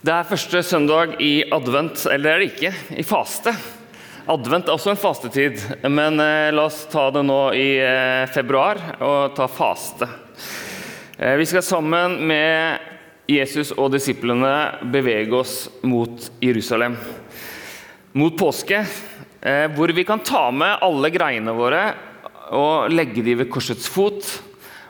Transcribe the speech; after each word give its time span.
Det 0.00 0.12
er 0.16 0.24
første 0.24 0.62
søndag 0.64 1.18
i 1.20 1.42
advent, 1.52 2.06
eller 2.08 2.32
er 2.32 2.40
det 2.40 2.46
ikke? 2.54 2.70
I 2.96 3.02
faste. 3.04 3.52
Advent 4.32 4.70
er 4.70 4.72
også 4.72 4.94
en 4.94 5.00
fastetid, 5.00 5.58
men 5.92 6.14
eh, 6.24 6.46
la 6.56 6.62
oss 6.70 6.86
ta 6.88 7.02
det 7.12 7.20
nå 7.28 7.40
i 7.52 7.66
eh, 7.84 8.22
februar 8.32 8.80
og 9.04 9.34
ta 9.36 9.44
faste. 9.52 10.08
Eh, 11.18 11.34
vi 11.36 11.44
skal 11.50 11.66
sammen 11.66 12.14
med 12.30 12.80
Jesus 13.28 13.74
og 13.74 13.90
disiplene 13.92 14.88
bevege 14.88 15.36
oss 15.36 15.68
mot 15.84 16.30
Jerusalem. 16.40 16.96
Mot 18.16 18.40
påske, 18.40 18.80
hvor 19.76 19.92
vi 19.92 20.06
kan 20.08 20.24
ta 20.24 20.46
med 20.50 20.80
alle 20.80 21.12
greiene 21.12 21.52
våre 21.54 21.82
og 22.56 22.88
legge 22.88 23.20
de 23.22 23.36
ved 23.42 23.52
korsets 23.52 23.92
fot 23.92 24.32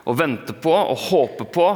og 0.07 0.17
vente 0.23 0.55
på 0.55 0.71
og 0.71 1.03
håpe 1.11 1.51
på 1.51 1.67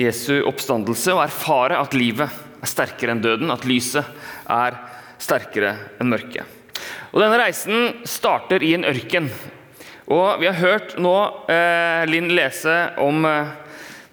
Jesu 0.00 0.40
oppstandelse 0.48 1.12
og 1.14 1.22
erfare 1.28 1.78
at 1.78 1.94
livet 1.94 2.43
er 2.64 2.70
sterkere 2.70 3.14
enn 3.14 3.22
døden, 3.24 3.52
at 3.52 3.66
lyset 3.68 4.08
er 4.50 4.78
sterkere 5.22 5.76
enn 6.00 6.10
mørket. 6.10 6.48
Og 7.14 7.20
Denne 7.22 7.38
reisen 7.38 8.00
starter 8.08 8.64
i 8.64 8.74
en 8.74 8.86
ørken. 8.88 9.28
Og 10.10 10.40
Vi 10.40 10.48
har 10.50 10.58
hørt 10.58 10.96
nå 11.00 11.14
eh, 11.48 12.02
Linn 12.10 12.32
lese 12.34 12.74
om 13.00 13.24
eh, 13.28 13.52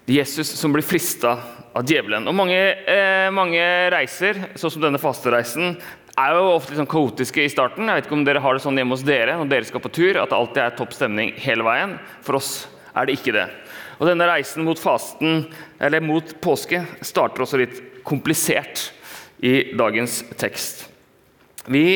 Jesus 0.08 0.54
som 0.56 0.72
blir 0.72 0.86
frista 0.86 1.34
av 1.72 1.88
djevelen. 1.88 2.28
Og 2.28 2.36
mange, 2.36 2.60
eh, 2.60 3.28
mange 3.34 3.60
reiser, 3.92 4.38
sånn 4.54 4.76
som 4.76 4.86
denne 4.86 5.00
fastereisen, 5.02 5.76
er 6.12 6.36
jo 6.36 6.52
ofte 6.52 6.72
litt 6.72 6.82
sånn 6.82 6.92
kaotiske 6.92 7.44
i 7.44 7.52
starten. 7.52 7.88
Jeg 7.88 7.98
vet 7.98 8.08
ikke 8.08 8.18
om 8.18 8.24
dere 8.26 8.42
har 8.44 8.56
det 8.56 8.64
sånn 8.64 8.78
hjemme 8.78 8.96
hos 8.96 9.04
dere 9.06 9.36
når 9.40 9.50
dere 9.50 9.68
skal 9.68 9.84
på 9.84 9.92
tur, 9.92 10.20
at 10.20 10.32
det 10.32 10.38
alltid 10.38 10.62
er 10.64 10.74
topp 10.78 10.96
stemning 10.96 11.32
hele 11.40 11.64
veien. 11.66 11.96
For 12.24 12.38
oss 12.40 12.52
er 12.92 13.08
det 13.08 13.16
ikke 13.18 13.36
det. 13.36 13.46
Og 13.98 14.08
Denne 14.08 14.26
reisen 14.28 14.66
mot 14.66 14.80
fasten, 14.80 15.46
eller 15.80 16.04
mot 16.04 16.34
påske 16.44 16.82
starter 17.04 17.44
også 17.44 17.60
litt 17.60 17.80
komplisert 18.04 18.90
i 19.42 19.72
dagens 19.78 20.22
tekst. 20.38 20.86
Vi 21.66 21.86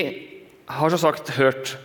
har 0.66 0.90
så 0.90 0.98
sagt 0.98 1.30
hørt 1.38 1.76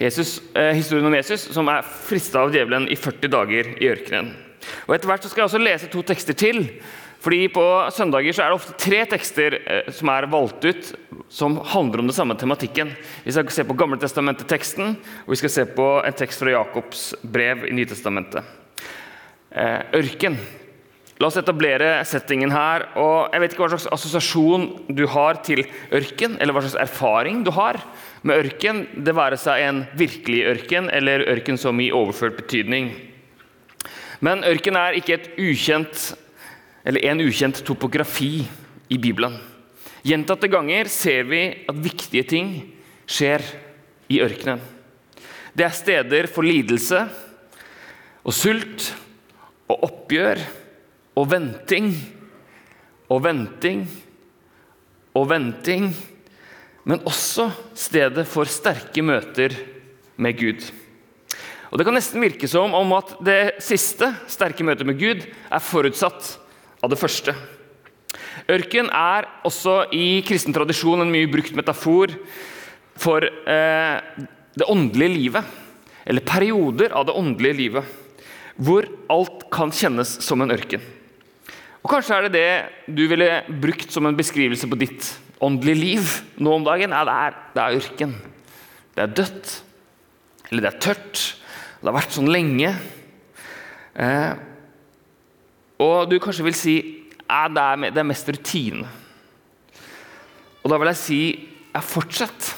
Jesus, 0.00 0.40
eh, 0.54 0.72
historien 0.72 1.06
om 1.06 1.14
Jesus 1.14 1.50
som 1.52 1.68
er 1.68 1.84
frista 1.84 2.40
av 2.40 2.54
djevelen 2.54 2.88
i 2.88 2.96
40 2.96 3.28
dager 3.28 3.74
i 3.76 3.90
ørkenen. 3.92 4.32
Og 4.88 4.94
Etter 4.94 5.10
hvert 5.10 5.26
skal 5.28 5.42
jeg 5.42 5.50
også 5.50 5.60
lese 5.60 5.90
to 5.92 6.02
tekster 6.02 6.36
til. 6.36 6.68
fordi 7.20 7.48
På 7.48 7.90
søndager 7.92 8.32
er 8.40 8.48
det 8.48 8.56
ofte 8.56 8.78
tre 8.78 9.04
tekster 9.04 9.58
eh, 9.66 9.92
som 9.92 10.08
er 10.08 10.26
valgt 10.26 10.64
ut 10.64 10.94
som 11.28 11.58
handler 11.58 12.00
om 12.00 12.06
den 12.06 12.16
samme 12.16 12.34
tematikken. 12.34 12.96
Vi 13.24 13.32
skal 13.32 13.50
se 13.50 13.64
på 13.64 13.76
Gamletestamentet-teksten, 13.76 14.96
og 15.26 15.30
vi 15.30 15.36
skal 15.36 15.50
se 15.50 15.64
på 15.64 16.02
en 16.04 16.12
tekst 16.12 16.40
fra 16.40 16.50
Jakobs 16.50 17.14
brev 17.22 17.66
i 17.68 17.72
Nytestamentet. 17.72 18.42
Eh, 19.50 19.80
ørken. 19.94 20.38
La 21.20 21.28
oss 21.28 21.36
etablere 21.36 21.98
settingen 22.08 22.52
her. 22.54 22.86
og 22.96 23.28
Jeg 23.34 23.42
vet 23.42 23.52
ikke 23.52 23.66
hva 23.66 23.74
slags 23.74 23.90
assosiasjon 23.92 24.62
du 24.96 25.04
har 25.12 25.42
til 25.44 25.66
ørken, 25.92 26.38
eller 26.40 26.56
hva 26.56 26.62
slags 26.64 26.80
erfaring 26.80 27.42
du 27.44 27.52
har 27.52 27.76
med 28.24 28.40
ørken, 28.40 28.86
det 28.96 29.12
være 29.16 29.36
seg 29.40 29.64
en 29.66 29.82
virkelig 29.96 30.42
ørken 30.48 30.88
eller 30.92 31.26
ørken 31.28 31.60
som 31.60 31.76
i 31.80 31.90
overført 31.92 32.38
betydning. 32.40 32.90
Men 34.24 34.44
ørken 34.48 34.76
er 34.76 34.96
ikke 34.96 35.18
ukjent, 35.40 36.10
en 36.84 37.22
ukjent 37.24 37.60
topografi 37.68 38.46
i 38.88 38.98
Bibelen. 39.00 39.36
Gjentatte 40.04 40.48
ganger 40.48 40.88
ser 40.88 41.28
vi 41.28 41.42
at 41.68 41.80
viktige 41.84 42.24
ting 42.28 42.54
skjer 43.04 43.44
i 44.08 44.22
ørkenen. 44.24 44.60
Det 45.52 45.66
er 45.66 45.76
steder 45.76 46.28
for 46.32 46.46
lidelse 46.46 47.02
og 48.24 48.36
sult 48.36 48.88
og 49.68 49.84
oppgjør 49.88 50.40
og 51.18 51.30
venting 51.30 51.90
og 53.10 53.22
venting 53.24 53.84
og 55.18 55.26
venting, 55.30 55.88
men 56.86 57.02
også 57.08 57.48
stedet 57.74 58.26
for 58.30 58.48
sterke 58.48 59.02
møter 59.02 59.56
med 60.20 60.38
Gud. 60.38 60.62
Og 61.70 61.78
Det 61.78 61.86
kan 61.86 61.94
nesten 61.94 62.22
virke 62.22 62.48
som 62.50 62.74
om 62.74 62.92
at 62.96 63.14
det 63.22 63.62
siste, 63.62 64.10
sterke 64.30 64.64
møtet 64.66 64.86
med 64.86 64.98
Gud, 64.98 65.22
er 65.26 65.62
forutsatt 65.62 66.36
av 66.82 66.90
det 66.90 66.98
første. 66.98 67.34
Ørken 68.50 68.90
er 68.90 69.28
også 69.46 69.84
i 69.94 70.22
kristen 70.26 70.54
tradisjon 70.54 71.02
en 71.02 71.12
mye 71.12 71.30
brukt 71.30 71.54
metafor 71.54 72.14
for 72.98 73.22
eh, 73.22 73.98
det 74.58 74.66
åndelige 74.66 75.14
livet. 75.14 75.58
Eller 76.06 76.26
perioder 76.26 76.94
av 76.96 77.06
det 77.06 77.14
åndelige 77.18 77.58
livet 77.58 77.96
hvor 78.60 78.84
alt 79.08 79.46
kan 79.52 79.70
kjennes 79.72 80.18
som 80.20 80.42
en 80.42 80.52
ørken. 80.52 80.82
Og 81.80 81.88
Kanskje 81.88 82.16
er 82.16 82.28
det 82.28 82.32
det 82.36 82.94
du 82.96 83.06
ville 83.08 83.28
brukt 83.62 83.92
som 83.92 84.06
en 84.06 84.16
beskrivelse 84.18 84.68
på 84.68 84.78
ditt 84.80 85.06
åndelige 85.40 85.80
liv 85.80 86.14
nå 86.36 86.58
om 86.58 86.66
dagen. 86.66 86.92
Ja, 86.92 87.04
det 87.08 87.16
er, 87.16 87.38
det 87.54 87.62
er 87.62 87.80
ørken. 87.80 88.14
Det 88.96 89.04
er 89.04 89.14
dødt. 89.22 89.52
Eller 90.50 90.66
det 90.66 90.72
er 90.74 90.80
tørt. 90.84 91.22
Det 91.80 91.88
har 91.88 91.96
vært 91.96 92.16
sånn 92.16 92.28
lenge. 92.32 92.74
Eh, 93.96 94.32
og 95.80 96.10
du 96.10 96.18
kanskje 96.20 96.46
vil 96.46 96.58
si 96.58 96.76
ja, 97.30 97.46
det, 97.48 97.62
er, 97.62 97.94
det 97.94 98.02
er 98.02 98.10
mest 98.10 98.28
rutine. 98.28 98.88
Og 100.60 100.68
da 100.72 100.76
vil 100.80 100.90
jeg 100.90 101.00
si 101.00 101.20
ja, 101.72 101.80
fortsett 101.80 102.50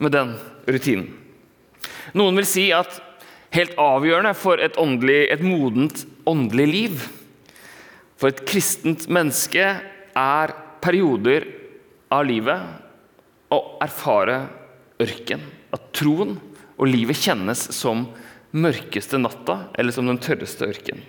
med 0.00 0.14
den 0.14 0.32
rutinen. 0.68 1.10
Noen 2.16 2.38
vil 2.38 2.48
si 2.48 2.70
at 2.72 3.00
helt 3.52 3.74
avgjørende 3.80 4.32
for 4.38 4.60
et, 4.62 4.78
åndelig, 4.80 5.26
et 5.32 5.42
modent 5.44 6.04
åndelig 6.28 6.66
liv. 6.70 7.04
For 8.16 8.32
et 8.32 8.44
kristent 8.48 9.06
menneske 9.12 9.64
er 10.16 10.54
perioder 10.84 11.44
av 12.12 12.24
livet 12.28 13.52
å 13.52 13.58
erfare 13.84 14.38
ørken. 15.02 15.42
At 15.74 15.90
troen 15.96 16.36
og 16.76 16.88
livet 16.88 17.18
kjennes 17.20 17.68
som 17.76 18.06
mørkeste 18.56 19.20
natta 19.20 19.66
eller 19.76 19.92
som 19.92 20.08
den 20.08 20.20
tørreste 20.22 20.68
ørken. 20.68 21.02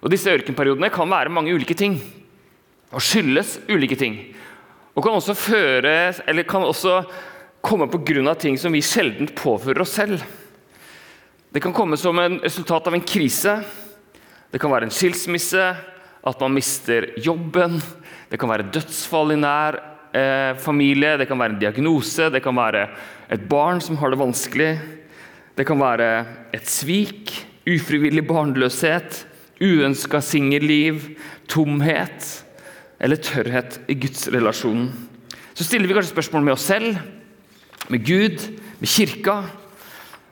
Og 0.00 0.12
Disse 0.12 0.32
ørkenperiodene 0.32 0.92
kan 0.92 1.08
være 1.10 1.32
mange 1.32 1.52
ulike 1.56 1.76
ting 1.76 1.98
og 2.90 3.02
skyldes 3.04 3.58
ulike 3.70 3.96
ting. 3.98 4.16
Og 4.96 5.04
kan 5.04 5.14
også, 5.14 5.36
føre, 5.38 6.12
eller 6.26 6.48
kan 6.48 6.64
også 6.66 7.00
komme 7.62 7.86
pga. 7.88 8.34
ting 8.34 8.58
som 8.58 8.72
vi 8.72 8.82
sjelden 8.82 9.28
påfører 9.28 9.80
oss 9.80 9.94
selv. 9.94 10.20
Det 11.52 11.62
kan 11.62 11.72
komme 11.72 11.96
som 11.96 12.18
en 12.18 12.40
resultat 12.40 12.86
av 12.86 12.94
en 12.94 13.04
krise. 13.04 13.62
Det 14.50 14.58
kan 14.58 14.70
være 14.70 14.88
en 14.88 14.94
skilsmisse, 14.94 15.76
at 16.26 16.40
man 16.42 16.54
mister 16.54 17.10
jobben. 17.20 17.78
Det 18.30 18.38
kan 18.40 18.50
være 18.50 18.68
dødsfall 18.72 19.34
i 19.34 19.40
nær 19.40 19.78
eh, 20.14 20.56
familie, 20.60 21.16
det 21.18 21.28
kan 21.30 21.40
være 21.40 21.56
en 21.56 21.62
diagnose, 21.62 22.30
det 22.30 22.42
kan 22.44 22.56
være 22.56 22.86
et 23.30 23.46
barn 23.50 23.80
som 23.82 23.98
har 24.00 24.12
det 24.12 24.20
vanskelig. 24.20 24.72
Det 25.56 25.66
kan 25.68 25.80
være 25.80 26.10
et 26.56 26.68
svik, 26.68 27.32
ufrivillig 27.68 28.24
barnløshet, 28.28 29.24
uønska 29.60 30.22
singelliv, 30.24 31.02
tomhet 31.50 32.28
eller 33.00 33.20
tørrhet 33.20 33.80
i 33.88 33.96
gudsrelasjonen. 34.00 34.90
Så 35.54 35.66
stiller 35.66 35.88
vi 35.88 35.96
kanskje 35.96 36.14
spørsmål 36.14 36.46
med 36.46 36.54
oss 36.54 36.68
selv, 36.70 37.00
med 37.90 38.04
Gud, 38.06 38.38
med 38.80 38.88
kirka. 38.88 39.40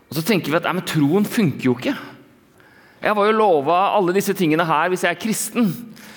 Og 0.09 0.17
så 0.17 0.25
tenker 0.25 0.53
vi 0.53 0.61
at 0.61 0.69
men 0.71 0.87
troen 0.89 1.27
funker 1.29 1.69
jo 1.69 1.75
ikke. 1.77 1.97
Jeg 2.99 3.15
var 3.15 3.29
jo 3.29 3.37
lova 3.37 3.77
alle 3.95 4.15
disse 4.17 4.35
tingene 4.37 4.67
her 4.67 4.91
hvis 4.91 5.05
jeg 5.07 5.15
er 5.15 5.21
kristen, 5.23 5.69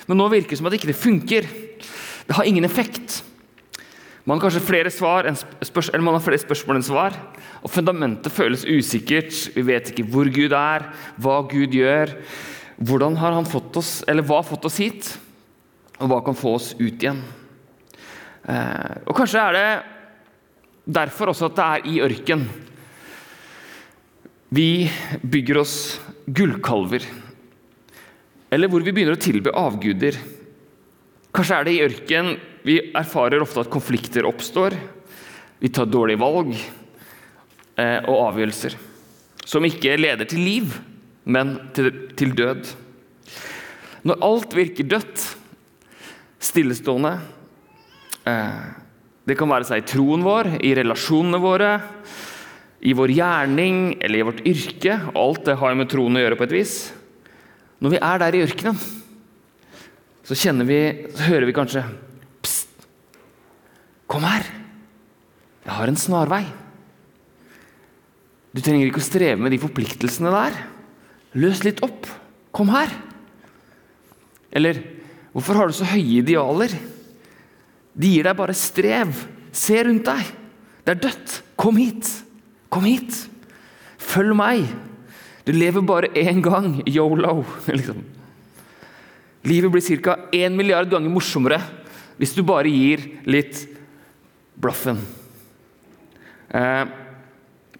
men 0.07 0.17
nå 0.17 0.29
virker 0.31 0.55
det 0.55 0.59
som 0.59 0.69
at 0.69 0.73
det 0.73 0.81
ikke 0.81 0.97
funker. 0.97 1.49
Det 2.27 2.37
har 2.37 2.47
ingen 2.47 2.65
effekt. 2.65 3.21
Man 4.25 4.37
har 4.37 4.45
kanskje 4.45 4.63
flere, 4.65 4.91
svar 4.93 5.27
eller 5.27 6.03
man 6.05 6.17
har 6.17 6.23
flere 6.25 6.41
spørsmål 6.41 6.79
enn 6.79 6.85
svar. 6.85 7.17
Og 7.61 7.73
fundamentet 7.73 8.33
føles 8.33 8.65
usikkert. 8.65 9.33
Vi 9.55 9.65
vet 9.65 9.91
ikke 9.91 10.07
hvor 10.09 10.29
Gud 10.33 10.53
er, 10.57 10.87
hva 11.21 11.41
Gud 11.49 11.77
gjør. 11.77 12.15
Hvordan 12.81 13.17
har 13.21 13.37
han 13.37 13.49
fått 13.49 13.77
oss, 13.77 13.99
eller 14.09 14.25
hva 14.25 14.39
har 14.41 14.47
fått 14.47 14.65
oss 14.65 14.79
hit? 14.81 15.11
Og 16.01 16.09
hva 16.09 16.21
kan 16.25 16.37
få 16.37 16.55
oss 16.57 16.71
ut 16.79 16.97
igjen? 16.97 17.21
Eh, 18.49 18.95
og 19.05 19.13
Kanskje 19.17 19.41
er 19.41 19.57
det 19.57 19.67
derfor 21.01 21.29
også 21.29 21.51
at 21.51 21.57
det 21.59 21.67
er 21.67 21.89
i 21.91 22.01
ørken 22.01 22.47
vi 24.51 24.91
bygger 25.23 25.61
oss 25.61 25.75
gullkalver, 26.35 27.05
eller 28.51 28.71
hvor 28.71 28.83
vi 28.83 28.93
begynner 28.93 29.17
å 29.17 29.21
tilbe 29.21 29.53
avguder. 29.57 30.17
Kanskje 31.31 31.57
er 31.57 31.67
det 31.67 31.75
i 31.75 31.83
ørken 31.85 32.35
vi 32.67 32.77
erfarer 32.97 33.43
ofte 33.43 33.63
at 33.63 33.71
konflikter 33.73 34.27
oppstår. 34.27 34.75
Vi 35.61 35.71
tar 35.73 35.89
dårlige 35.89 36.21
valg 36.21 36.53
eh, 36.55 37.99
og 38.05 38.25
avgjørelser 38.31 38.77
som 39.51 39.65
ikke 39.65 39.97
leder 39.99 40.27
til 40.29 40.43
liv, 40.45 40.75
men 41.25 41.55
til, 41.75 41.89
til 42.17 42.33
død. 42.37 42.69
Når 44.07 44.25
alt 44.25 44.55
virker 44.57 44.87
dødt, 44.89 45.25
stillestående 46.41 47.11
eh, 48.25 48.61
Det 49.27 49.35
kan 49.37 49.51
være 49.51 49.67
seg 49.67 49.83
i 49.83 49.89
troen 49.91 50.23
vår, 50.25 50.55
i 50.65 50.71
relasjonene 50.73 51.39
våre, 51.41 51.75
i 52.81 52.93
vår 52.97 53.13
gjerning 53.13 53.97
eller 54.01 54.19
i 54.19 54.25
vårt 54.25 54.41
yrke. 54.47 54.97
Alt 55.13 55.45
det 55.45 55.57
har 55.59 55.73
jo 55.73 55.79
med 55.79 55.89
troen 55.91 56.17
å 56.17 56.23
gjøre 56.23 56.37
på 56.39 56.47
et 56.47 56.55
vis. 56.55 56.75
Når 57.81 57.95
vi 57.95 58.01
er 58.01 58.21
der 58.21 58.37
i 58.37 58.41
ørkenen, 58.45 58.79
så, 60.25 60.37
vi, 60.65 60.79
så 61.17 61.27
hører 61.27 61.47
vi 61.49 61.55
kanskje 61.55 61.83
Pst! 62.45 62.87
Kom 64.09 64.25
her. 64.25 64.45
Jeg 65.65 65.73
har 65.77 65.89
en 65.89 65.99
snarvei. 65.99 66.43
Du 68.51 68.59
trenger 68.59 68.89
ikke 68.89 69.01
å 69.01 69.05
streve 69.05 69.39
med 69.41 69.53
de 69.53 69.61
forpliktelsene 69.61 70.33
der. 70.33 70.57
Løs 71.39 71.61
litt 71.63 71.83
opp. 71.85 72.09
Kom 72.51 72.73
her. 72.73 72.91
Eller 74.51 74.81
hvorfor 75.31 75.59
har 75.59 75.69
du 75.69 75.77
så 75.77 75.87
høye 75.87 76.19
idealer? 76.19 76.73
De 77.93 78.09
gir 78.15 78.27
deg 78.27 78.35
bare 78.39 78.57
strev. 78.57 79.13
Se 79.55 79.79
rundt 79.85 80.09
deg. 80.09 80.33
Det 80.83 80.95
er 80.95 81.01
dødt. 81.07 81.37
Kom 81.59 81.79
hit. 81.79 82.09
Kom 82.71 82.87
hit. 82.87 83.25
Følg 84.01 84.35
meg. 84.37 84.65
Du 85.45 85.51
lever 85.55 85.83
bare 85.85 86.11
én 86.17 86.41
gang. 86.43 86.79
Yolo. 86.87 87.41
Liksom. 87.67 88.01
Livet 89.47 89.73
blir 89.73 90.01
ca. 90.03 90.17
1 90.31 90.57
milliard 90.57 90.89
ganger 90.89 91.09
morsommere 91.09 91.61
hvis 92.21 92.35
du 92.37 92.43
bare 92.45 92.69
gir 92.69 93.01
litt 93.25 93.63
blaffen. 94.61 94.99
Eh, 96.53 96.83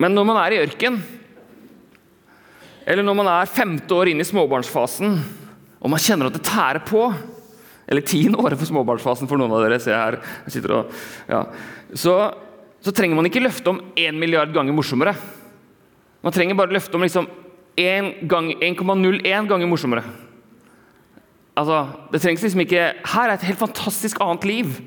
men 0.01 0.15
når 0.17 0.25
man 0.25 0.39
er 0.41 0.55
i 0.55 0.61
ørken, 0.63 0.97
eller 2.89 3.05
når 3.05 3.17
man 3.19 3.29
er 3.29 3.51
femte 3.53 3.93
år 3.93 4.09
inn 4.09 4.23
i 4.23 4.25
småbarnsfasen, 4.25 5.19
og 5.77 5.93
man 5.93 6.01
kjenner 6.01 6.31
at 6.31 6.38
det 6.38 6.45
tærer 6.45 6.81
på 6.85 7.11
Eller 7.91 8.05
tiende 8.07 8.39
året 8.39 8.55
for 8.55 8.69
småbarnsfasen 8.69 9.27
for 9.27 9.35
noen 9.41 9.51
av 9.51 9.65
dere. 9.65 9.79
ser 9.81 9.91
jeg 9.91 9.99
her, 9.99 10.15
jeg 10.45 10.53
sitter 10.53 10.73
og, 10.77 10.91
ja, 11.27 11.41
så, 11.97 12.13
så 12.81 12.94
trenger 12.95 13.18
man 13.18 13.28
ikke 13.30 13.44
løfte 13.44 13.69
om 13.69 13.80
1 13.94 14.18
milliard 14.18 14.54
ganger 14.56 14.74
morsommere. 14.74 15.13
Man 16.22 16.33
trenger 16.33 16.57
bare 16.57 16.74
løfte 16.74 16.98
om 16.98 17.06
liksom 17.06 17.28
1,01 17.78 19.50
ganger 19.50 19.69
morsommere. 19.69 20.04
Altså, 21.57 21.81
det 22.13 22.22
trengs 22.24 22.44
liksom 22.45 22.62
ikke 22.63 22.83
Her 23.12 23.25
er 23.28 23.33
et 23.36 23.44
helt 23.44 23.60
fantastisk 23.60 24.22
annet 24.24 24.45
liv. 24.48 24.78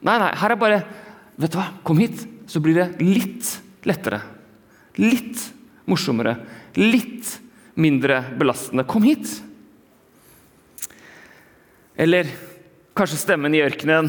Nei, 0.00 0.16
nei, 0.20 0.30
her 0.40 0.54
er 0.54 0.60
bare 0.60 0.80
Vet 1.36 1.52
du 1.52 1.58
hva, 1.58 1.66
kom 1.84 1.98
hit, 2.00 2.22
så 2.48 2.62
blir 2.64 2.78
det 2.78 3.04
litt 3.04 3.50
lettere. 3.84 4.22
Litt 4.96 5.42
morsommere. 5.84 6.32
Litt 6.80 7.34
mindre 7.76 8.22
belastende. 8.40 8.86
Kom 8.88 9.04
hit! 9.04 9.28
Eller 11.92 12.30
kanskje 12.96 13.20
stemmen 13.20 13.52
i 13.52 13.60
ørkenen 13.60 14.08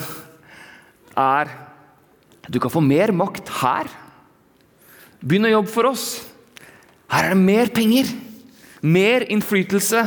er 1.20 1.52
Du 2.48 2.60
kan 2.64 2.72
få 2.72 2.82
mer 2.84 3.12
makt 3.16 3.50
her. 3.62 3.90
Begynn 5.20 5.50
å 5.50 5.54
jobbe 5.58 5.72
for 5.74 5.90
oss. 5.90 6.08
Her 7.12 7.30
er 7.30 7.36
det 7.36 7.42
mer 7.42 7.72
penger. 7.76 8.10
Mer 8.86 9.26
innflytelse. 9.32 10.04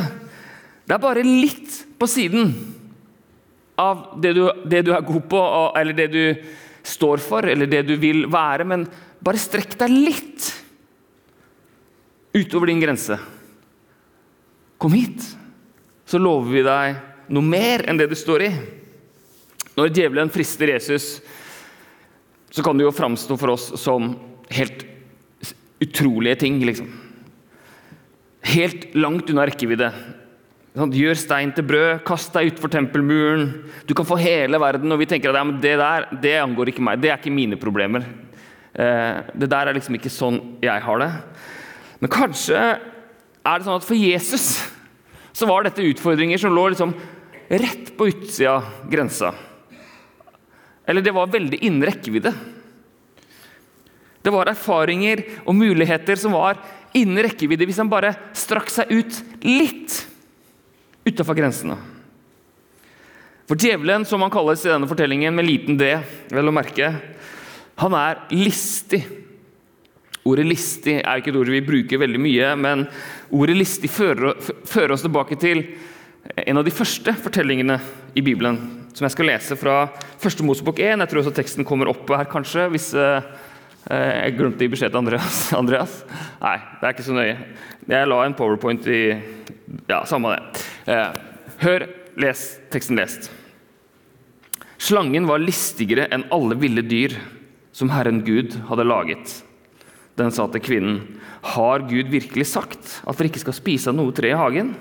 Det 0.87 0.95
er 0.95 1.03
bare 1.03 1.25
litt 1.25 1.83
på 1.99 2.09
siden 2.09 2.53
av 3.81 4.17
det 4.21 4.33
du, 4.37 4.43
det 4.65 4.83
du 4.85 4.91
er 4.93 5.05
god 5.05 5.27
på, 5.29 5.41
eller 5.77 5.97
det 5.97 6.07
du 6.13 6.23
står 6.85 7.21
for, 7.23 7.45
eller 7.45 7.69
det 7.69 7.83
du 7.87 7.95
vil 8.01 8.25
være. 8.31 8.65
Men 8.67 8.87
bare 9.21 9.41
strekk 9.41 9.77
deg 9.81 9.93
litt 9.93 10.49
utover 12.33 12.71
din 12.71 12.81
grense. 12.81 13.17
Kom 14.81 14.95
hit, 14.97 15.21
så 16.09 16.17
lover 16.17 16.55
vi 16.55 16.65
deg 16.65 17.31
noe 17.31 17.45
mer 17.45 17.85
enn 17.87 17.99
det 17.99 18.09
du 18.11 18.17
står 18.17 18.47
i. 18.47 18.51
Når 19.77 19.93
djevelen 19.93 20.31
frister 20.33 20.73
Jesus, 20.73 21.19
så 22.51 22.63
kan 22.63 22.77
det 22.77 22.85
jo 22.85 22.93
framstå 22.93 23.37
for 23.39 23.53
oss 23.53 23.69
som 23.79 24.13
helt 24.51 24.83
utrolige 25.81 26.35
ting. 26.43 26.59
liksom. 26.65 26.89
Helt 28.41 28.95
langt 28.95 29.29
unna 29.29 29.45
rekkevidde. 29.47 29.91
Gjør 30.71 31.17
stein 31.19 31.51
til 31.55 31.65
brød, 31.67 32.03
kast 32.07 32.31
deg 32.35 32.53
utfor 32.53 32.71
tempelmuren. 32.71 33.49
Du 33.87 33.93
kan 33.95 34.07
få 34.07 34.19
hele 34.19 34.59
verden. 34.59 34.91
Og 34.91 34.99
vi 35.01 35.07
tenker 35.09 35.35
at 35.35 35.61
det 35.63 35.77
der 35.79 36.07
det 36.21 36.37
angår 36.39 36.71
ikke 36.71 36.83
meg. 36.83 37.01
Det 37.01 37.11
er 37.11 37.19
ikke 37.19 37.33
mine 37.33 37.59
problemer. 37.59 38.05
Eh, 38.71 39.23
det 39.35 39.49
der 39.51 39.67
er 39.67 39.75
liksom 39.75 39.95
ikke 39.95 40.11
sånn 40.11 40.39
jeg 40.63 40.83
har 40.83 41.01
det. 41.01 41.11
Men 41.99 42.11
kanskje 42.11 42.59
er 42.61 43.57
det 43.57 43.67
sånn 43.67 43.79
at 43.79 43.87
for 43.87 43.99
Jesus 43.99 44.61
så 45.35 45.47
var 45.47 45.63
dette 45.63 45.83
utfordringer 45.83 46.39
som 46.39 46.53
lå 46.55 46.69
liksom 46.71 46.93
rett 47.51 47.91
på 47.97 48.07
utsida 48.11 48.59
av 48.59 48.91
grensa. 48.91 49.33
Eller 50.91 51.05
det 51.05 51.13
var 51.15 51.31
veldig 51.31 51.61
innen 51.63 51.85
rekkevidde. 51.87 52.33
Det 54.21 54.33
var 54.33 54.51
erfaringer 54.51 55.23
og 55.45 55.55
muligheter 55.55 56.19
som 56.19 56.35
var 56.35 56.59
innen 56.97 57.23
rekkevidde 57.23 57.65
hvis 57.69 57.79
han 57.79 57.89
bare 57.91 58.11
strakk 58.35 58.67
seg 58.69 58.91
ut 58.91 59.21
litt 59.47 60.01
utafor 61.07 61.37
grensene. 61.39 61.77
For 63.47 63.59
djevelen, 63.59 64.03
som 64.07 64.21
han 64.23 64.31
kalles 64.31 64.65
i 64.65 64.69
denne 64.69 64.87
fortellingen, 64.87 65.35
med 65.35 65.47
liten 65.47 65.79
d, 65.79 65.95
vel 66.31 66.51
å 66.51 66.55
merke, 66.55 66.91
han 67.81 67.95
er 67.97 68.21
listig. 68.35 69.01
Ordet 70.21 70.45
'listig' 70.45 70.99
er 71.01 71.17
ikke 71.17 71.31
et 71.31 71.39
ord 71.39 71.49
vi 71.49 71.63
bruker 71.65 72.03
veldig 72.03 72.19
mye, 72.21 72.51
men 72.55 72.85
ordet 73.33 73.57
'listig' 73.57 73.89
fører, 73.89 74.35
fører 74.69 74.93
oss 74.93 75.07
tilbake 75.07 75.39
til 75.41 75.63
en 76.37 76.61
av 76.61 76.67
de 76.67 76.75
første 76.75 77.15
fortellingene 77.17 77.79
i 78.13 78.21
Bibelen, 78.21 78.80
som 78.91 79.05
jeg 79.07 79.13
skal 79.15 79.29
lese 79.29 79.57
fra 79.59 79.75
første 80.21 80.45
Mosebok 80.45 80.79
1. 80.81 80.99
Jeg 81.01 81.11
tror 81.11 81.21
også 81.23 81.33
teksten 81.35 81.67
kommer 81.67 81.91
opp 81.91 82.09
her, 82.11 82.27
kanskje, 82.29 82.67
hvis 82.73 82.91
eh, 82.97 83.27
jeg 83.89 84.37
glemte 84.37 84.61
å 84.61 84.67
gi 84.67 84.73
beskjed 84.75 84.93
til 84.93 85.01
Andreas. 85.01 85.41
Andreas. 85.61 85.97
Nei, 86.41 86.57
det 86.79 86.87
er 86.87 86.95
ikke 86.95 87.07
så 87.07 87.17
nøye. 87.17 87.35
Jeg 87.91 88.09
la 88.09 88.23
en 88.25 88.37
powerpoint 88.37 88.89
i 88.91 89.03
Ja, 89.87 90.03
samme 90.09 90.35
det. 90.35 90.65
Eh, 90.91 91.21
hør, 91.63 91.87
les 92.19 92.43
teksten 92.73 92.99
lest. 92.99 93.31
Slangen 94.81 95.27
var 95.29 95.39
listigere 95.39 96.09
enn 96.11 96.27
alle 96.33 96.57
ville 96.59 96.83
dyr 96.83 97.15
som 97.75 97.91
Herren 97.93 98.23
Gud 98.27 98.57
hadde 98.67 98.87
laget. 98.87 99.37
Den 100.19 100.33
sa 100.35 100.47
til 100.51 100.61
kvinnen, 100.61 101.19
'Har 101.41 101.87
Gud 101.89 102.11
virkelig 102.11 102.47
sagt 102.51 103.01
at 103.07 103.17
dere 103.17 103.29
ikke 103.29 103.45
skal 103.45 103.53
spise 103.53 103.87
av 103.87 103.95
noe 103.95 104.11
tre 104.11 104.29
i 104.29 104.37
hagen?' 104.37 104.75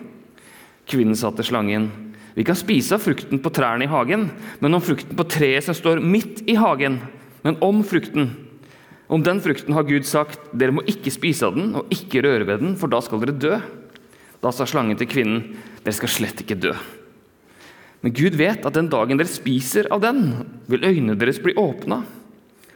Kvinnen 0.91 1.17
sa 1.17 1.31
til 1.31 1.45
slangen, 1.45 2.10
'Vi 2.41 2.45
kan 2.49 2.57
spise 2.57 2.95
av 2.97 3.03
frukten 3.05 3.37
på 3.45 3.51
trærne 3.53 3.85
i 3.85 3.91
hagen,' 3.91 4.31
'men 4.61 4.75
om 4.75 4.81
frukten 4.81 5.13
på 5.13 5.29
treet 5.29 5.61
som 5.67 5.75
står 5.77 6.01
midt 6.01 6.41
i 6.49 6.55
hagen.' 6.57 6.97
Men 7.45 7.59
om 7.61 7.83
frukten, 7.85 8.31
om 9.09 9.23
den 9.23 9.41
frukten 9.41 9.75
har 9.77 9.85
Gud 9.85 10.07
sagt, 10.09 10.41
'Dere 10.57 10.73
må 10.73 10.81
ikke 10.89 11.13
spise 11.13 11.45
av 11.45 11.55
den 11.55 11.75
og 11.77 11.93
ikke 11.93 12.23
røre 12.25 12.47
ved 12.47 12.61
den, 12.61 12.77
for 12.77 12.89
da 12.89 13.01
skal 13.05 13.21
dere 13.21 13.37
dø.' 13.37 13.61
Da 14.41 14.51
sa 14.51 14.65
slangen 14.65 14.97
til 14.97 15.07
kvinnen, 15.07 15.57
'Dere 15.85 15.93
skal 15.93 16.09
slett 16.09 16.41
ikke 16.41 16.57
dø.' 16.57 16.79
Men 18.01 18.13
Gud 18.17 18.33
vet 18.33 18.65
at 18.65 18.73
den 18.73 18.89
dagen 18.89 19.19
dere 19.19 19.29
spiser 19.29 19.93
av 19.93 20.01
den, 20.01 20.49
vil 20.67 20.81
øynene 20.81 21.19
deres 21.21 21.43
bli 21.45 21.53
åpna, 21.53 22.07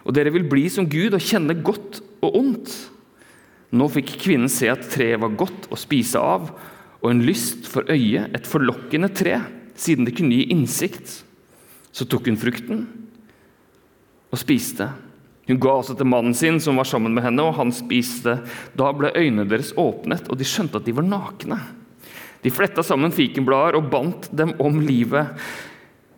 og 0.05 0.13
dere 0.13 0.31
vil 0.31 0.45
bli 0.45 0.69
som 0.69 0.85
Gud 0.85 1.15
og 1.15 1.25
kjenne 1.25 1.57
godt 1.65 2.03
og 2.21 2.37
ondt. 2.37 2.69
Nå 3.73 3.89
fikk 3.89 4.19
kvinnen 4.21 4.53
se 4.53 4.69
at 4.69 4.85
treet 4.93 5.21
var 5.21 5.33
godt 5.33 5.73
å 5.73 5.81
spise 5.81 6.21
av, 6.21 6.53
og 7.05 7.11
en 7.13 7.23
lyst 7.27 7.69
for 7.69 7.85
øyet, 7.93 8.33
et 8.33 8.49
forlokkende 8.49 9.11
tre, 9.13 9.43
siden 9.77 10.07
det 10.09 10.17
kunne 10.17 10.33
gi 10.33 10.49
innsikt. 10.55 11.21
Så 11.95 12.07
tok 12.09 12.31
hun 12.31 12.41
frukten 12.41 12.87
og 14.33 14.41
spiste. 14.41 14.89
Hun 15.45 15.61
ga 15.61 15.75
også 15.77 15.95
til 15.99 16.09
mannen 16.09 16.35
sin, 16.35 16.57
som 16.65 16.81
var 16.81 16.89
sammen 16.89 17.13
med 17.15 17.27
henne, 17.27 17.45
og 17.45 17.59
han 17.59 17.73
spiste. 17.77 18.39
Da 18.73 18.89
ble 18.97 19.13
øynene 19.13 19.45
deres 19.51 19.75
åpnet, 19.77 20.25
og 20.33 20.41
de 20.41 20.49
skjønte 20.49 20.81
at 20.81 20.89
de 20.89 20.95
var 20.97 21.05
nakne. 21.05 21.61
De 22.45 22.53
fletta 22.53 22.83
sammen 22.85 23.13
fikenblader 23.13 23.77
og 23.79 23.91
bandt 23.93 24.31
dem 24.37 24.55
om 24.61 24.81
livet. 24.85 25.37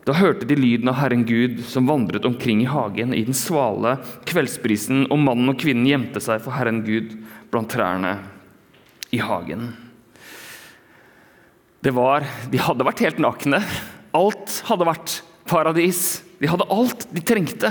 Da 0.07 0.15
hørte 0.15 0.47
de 0.47 0.55
lyden 0.55 0.87
av 0.87 1.01
Herren 1.01 1.25
Gud 1.27 1.59
som 1.67 1.87
vandret 1.87 2.25
omkring 2.27 2.61
i 2.63 2.69
hagen 2.71 3.11
i 3.15 3.25
den 3.27 3.35
svale 3.35 3.97
kveldsprisen, 4.27 5.09
og 5.11 5.19
mannen 5.19 5.51
og 5.51 5.59
kvinnen 5.59 5.87
gjemte 5.89 6.23
seg 6.23 6.39
for 6.45 6.55
Herren 6.55 6.79
Gud 6.87 7.11
blant 7.51 7.71
trærne 7.75 8.15
i 9.11 9.19
hagen. 9.19 9.67
Det 11.87 11.93
var, 11.95 12.25
De 12.51 12.59
hadde 12.59 12.83
vært 12.83 13.01
helt 13.05 13.19
nakne. 13.23 13.61
Alt 14.17 14.57
hadde 14.67 14.87
vært 14.89 15.11
paradis. 15.47 16.19
De 16.35 16.49
hadde 16.51 16.67
alt 16.73 17.05
de 17.15 17.21
trengte. 17.23 17.69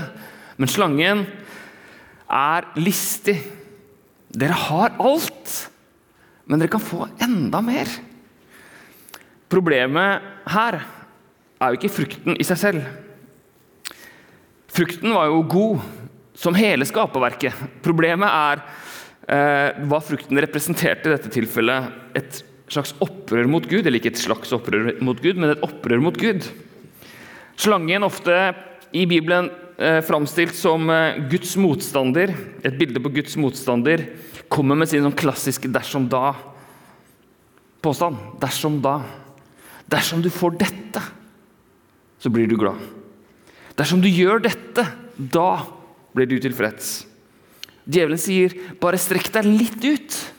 Men 0.57 0.71
slangen 0.73 1.27
er 2.33 2.69
listig. 2.81 3.35
Dere 4.33 4.57
har 4.57 4.97
alt, 5.05 5.53
men 6.49 6.63
dere 6.63 6.73
kan 6.73 6.81
få 6.81 7.11
enda 7.29 7.61
mer. 7.65 7.93
Problemet 9.53 10.25
her 10.49 10.81
er 10.81 11.69
jo 11.69 11.77
ikke 11.83 11.93
frukten 11.99 12.41
i 12.41 12.49
seg 12.49 12.63
selv. 12.65 12.89
Frukten 14.73 15.13
var 15.13 15.29
jo 15.29 15.45
god, 15.45 15.87
som 16.33 16.57
hele 16.57 16.89
skaperverket. 16.89 17.65
Problemet 17.85 18.33
er 18.33 18.65
eh, 19.29 19.87
hva 19.93 20.01
frukten 20.05 20.41
representerte 20.41 21.11
i 21.11 21.19
dette 21.19 21.37
tilfellet. 21.37 21.93
Et 22.17 22.45
slags 22.73 22.95
opprør 23.03 23.47
mot 23.51 23.67
Gud, 23.69 23.87
eller 23.87 24.01
ikke 24.01 24.13
et 24.15 24.21
slags 24.21 24.53
opprør 24.55 24.97
mot 25.05 25.19
Gud, 25.23 25.39
men 25.39 25.51
et 25.53 25.63
opprør 25.65 26.01
mot 26.03 26.17
Gud. 26.19 26.47
Slangen 27.57 28.05
ofte 28.07 28.35
i 28.97 29.07
Bibelen 29.09 29.51
eh, 29.79 30.01
framstilt 30.05 30.55
som 30.57 30.91
eh, 30.91 31.21
Guds 31.31 31.57
motstander, 31.61 32.35
et 32.67 32.79
bilde 32.79 33.01
på 33.03 33.13
Guds 33.15 33.37
motstander, 33.41 34.05
kommer 34.53 34.79
med 34.79 34.89
sin 34.91 35.05
sånn 35.07 35.17
klassiske 35.17 35.69
'dersom 35.71 36.09
da'-påstand. 36.11 38.17
Dersom 38.43 38.81
da. 38.83 39.01
Dersom 39.91 40.23
du 40.23 40.31
får 40.31 40.59
dette, 40.59 41.03
så 42.19 42.31
blir 42.31 42.47
du 42.51 42.57
glad. 42.59 42.79
Dersom 43.79 44.01
du 44.03 44.09
gjør 44.09 44.43
dette, 44.43 44.87
da 45.17 45.67
blir 46.17 46.27
du 46.27 46.41
tilfreds. 46.43 47.07
Djevelen 47.87 48.19
sier, 48.19 48.51
'Bare 48.81 48.99
strekk 48.99 49.33
deg 49.33 49.45
litt 49.47 49.85
ut.' 49.85 50.36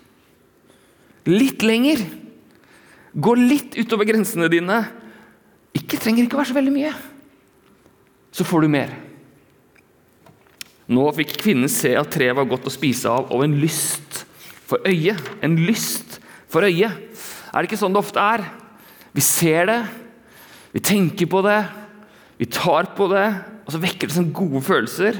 Litt 1.27 1.63
lenger. 1.65 2.01
Gå 3.17 3.33
litt 3.39 3.75
utover 3.77 4.07
grensene 4.07 4.47
dine. 4.51 4.79
Ikke 5.75 5.99
trenger 5.99 6.25
ikke 6.25 6.37
å 6.37 6.41
være 6.41 6.51
så 6.51 6.57
veldig 6.57 6.73
mye. 6.75 6.93
Så 8.31 8.45
får 8.47 8.63
du 8.63 8.71
mer. 8.71 8.93
Nå 10.87 11.03
fikk 11.17 11.35
kvinnen 11.41 11.71
se 11.71 11.91
at 11.99 12.11
treet 12.13 12.35
var 12.37 12.47
godt 12.47 12.69
å 12.69 12.71
spise 12.71 13.11
av, 13.11 13.27
og 13.33 13.43
en 13.43 13.57
lyst 13.59 14.23
for 14.67 14.83
øyet. 14.87 15.19
En 15.43 15.57
lyst 15.67 16.19
for 16.47 16.63
øyet. 16.63 16.95
Er 17.51 17.57
det 17.59 17.67
ikke 17.67 17.79
sånn 17.81 17.95
det 17.95 18.03
ofte 18.03 18.23
er? 18.23 18.45
Vi 19.17 19.23
ser 19.25 19.67
det, 19.67 19.79
vi 20.71 20.83
tenker 20.85 21.27
på 21.31 21.41
det, 21.43 21.59
vi 22.37 22.47
tar 22.53 22.91
på 22.95 23.07
det, 23.11 23.25
og 23.65 23.73
så 23.73 23.81
vekker 23.81 24.07
det 24.07 24.15
sånne 24.15 24.35
gode 24.35 24.61
følelser. 24.63 25.17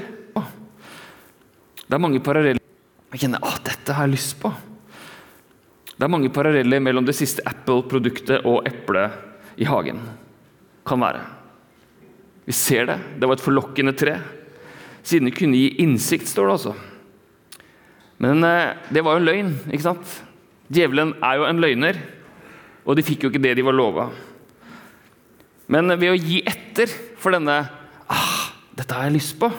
Det 1.88 1.96
er 1.96 2.04
mange 2.04 2.20
paralleller. 2.20 2.60
Jeg 3.14 3.24
kjenner 3.24 3.44
at 3.48 3.62
dette 3.64 3.96
har 3.96 4.06
jeg 4.06 4.18
lyst 4.18 4.36
på. 4.42 4.52
Det 5.98 6.06
er 6.06 6.12
mange 6.14 6.30
paralleller 6.30 6.78
mellom 6.78 7.06
det 7.06 7.16
siste 7.18 7.42
Apple-produktet 7.48 8.44
og 8.46 8.62
eplet 8.70 9.58
i 9.58 9.66
hagen. 9.66 9.98
Kan 10.86 11.02
være. 11.02 11.24
Vi 12.46 12.54
ser 12.54 12.86
det. 12.86 12.98
Det 13.18 13.26
var 13.26 13.34
et 13.34 13.42
forlokkende 13.42 13.96
tre. 13.98 14.14
Siden 15.02 15.26
det 15.26 15.34
kunne 15.34 15.58
gi 15.58 15.82
innsikt, 15.82 16.30
står 16.30 16.46
det 16.46 16.54
altså. 16.54 16.76
Men 18.22 18.46
eh, 18.46 18.76
det 18.94 19.02
var 19.02 19.16
jo 19.16 19.22
en 19.24 19.26
løgn, 19.26 19.50
ikke 19.72 19.88
sant? 19.88 20.14
Djevelen 20.70 21.16
er 21.24 21.40
jo 21.40 21.48
en 21.48 21.60
løgner, 21.64 21.98
og 22.86 22.96
de 22.96 23.04
fikk 23.04 23.26
jo 23.26 23.32
ikke 23.32 23.42
det 23.42 23.56
de 23.58 23.66
var 23.66 23.76
lova. 23.76 24.08
Men 25.68 25.92
ved 25.98 26.14
å 26.14 26.18
gi 26.18 26.40
etter 26.46 26.88
for 27.20 27.34
denne 27.34 27.58
ah, 28.08 28.48
'Dette 28.72 28.94
har 28.94 29.08
jeg 29.08 29.18
lyst 29.18 29.34
på', 29.40 29.50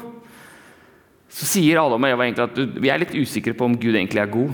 så 1.30 1.46
sier 1.46 1.82
Adam 1.82 2.02
og 2.02 2.10
Eva 2.10 2.26
egentlig 2.26 2.48
at 2.48 2.82
vi 2.82 2.90
er 2.90 3.02
litt 3.04 3.14
usikre 3.14 3.54
på 3.54 3.68
om 3.68 3.76
Gud 3.78 3.94
egentlig 3.94 4.24
er 4.24 4.32
god. 4.32 4.54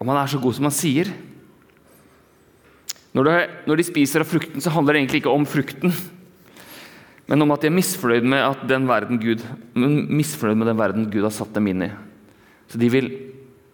Om 0.00 0.12
han 0.12 0.20
er 0.20 0.30
så 0.30 0.40
god 0.42 0.56
som 0.56 0.68
han 0.68 0.74
sier. 0.74 1.10
Når, 3.16 3.28
det, 3.28 3.36
når 3.68 3.80
de 3.80 3.86
spiser 3.88 4.22
av 4.22 4.28
frukten, 4.28 4.60
så 4.60 4.72
handler 4.74 4.94
det 4.94 5.02
egentlig 5.02 5.22
ikke 5.22 5.32
om 5.32 5.46
frukten, 5.48 5.94
men 7.26 7.42
om 7.42 7.54
at 7.54 7.62
de 7.64 7.70
er 7.70 7.74
misfornøyd 7.74 8.26
med, 8.28 8.66
den 8.70 8.84
verden 8.86 9.18
Gud, 9.18 9.40
misfornøyd 9.74 10.60
med 10.60 10.68
den 10.70 10.78
verden 10.78 11.08
Gud 11.10 11.24
har 11.26 11.34
satt 11.34 11.56
dem 11.56 11.66
inn 11.72 11.88
i. 11.88 11.90
Så 12.70 12.78
de 12.78 12.90
vil, 12.90 13.08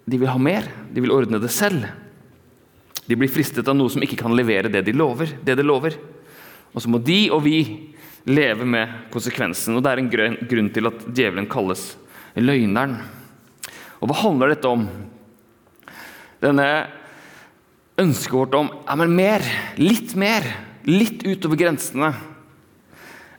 de 0.09 0.21
vil 0.21 0.31
ha 0.31 0.39
mer. 0.41 0.71
De 0.93 1.03
vil 1.05 1.13
ordne 1.13 1.41
det 1.43 1.51
selv. 1.53 1.85
De 3.05 3.19
blir 3.19 3.29
fristet 3.33 3.69
av 3.69 3.77
noe 3.77 3.93
som 3.93 4.05
ikke 4.05 4.21
kan 4.23 4.33
levere 4.37 4.71
det 4.73 4.85
de 4.87 4.95
lover. 4.97 5.35
det 5.45 5.59
de 5.59 5.67
lover. 5.67 5.99
Og 6.73 6.81
så 6.81 6.89
må 6.89 7.03
de 7.05 7.27
og 7.35 7.43
vi 7.45 7.59
leve 8.25 8.65
med 8.65 9.11
konsekvensen. 9.13 9.77
Og 9.77 9.83
Det 9.85 9.93
er 9.93 10.01
en 10.01 10.13
grunn, 10.49 10.71
til 10.73 10.89
at 10.89 11.07
djevelen 11.13 11.51
kalles 11.51 11.97
løgneren. 12.37 12.97
Og 14.01 14.09
Hva 14.09 14.17
handler 14.23 14.55
dette 14.55 14.71
om? 14.71 14.87
Denne 16.43 16.67
ønsket 18.03 18.35
vårt 18.35 18.57
om 18.59 18.71
ja, 18.73 18.97
men 18.99 19.15
mer, 19.15 19.45
litt 19.79 20.17
mer, 20.19 20.47
litt 20.89 21.23
utover 21.27 21.61
grensene. 21.61 22.13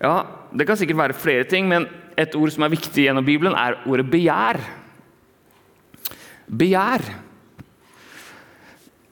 Ja, 0.03 0.15
Det 0.53 0.67
kan 0.69 0.77
sikkert 0.77 0.99
være 0.99 1.17
flere 1.17 1.45
ting, 1.49 1.65
men 1.65 1.87
et 2.13 2.35
ord 2.37 2.51
som 2.53 2.61
er 2.61 2.69
viktig 2.69 3.07
gjennom 3.07 3.25
Bibelen, 3.25 3.55
er 3.57 3.79
ordet 3.89 4.05
begjær. 4.05 4.59
Begjær. 6.45 7.01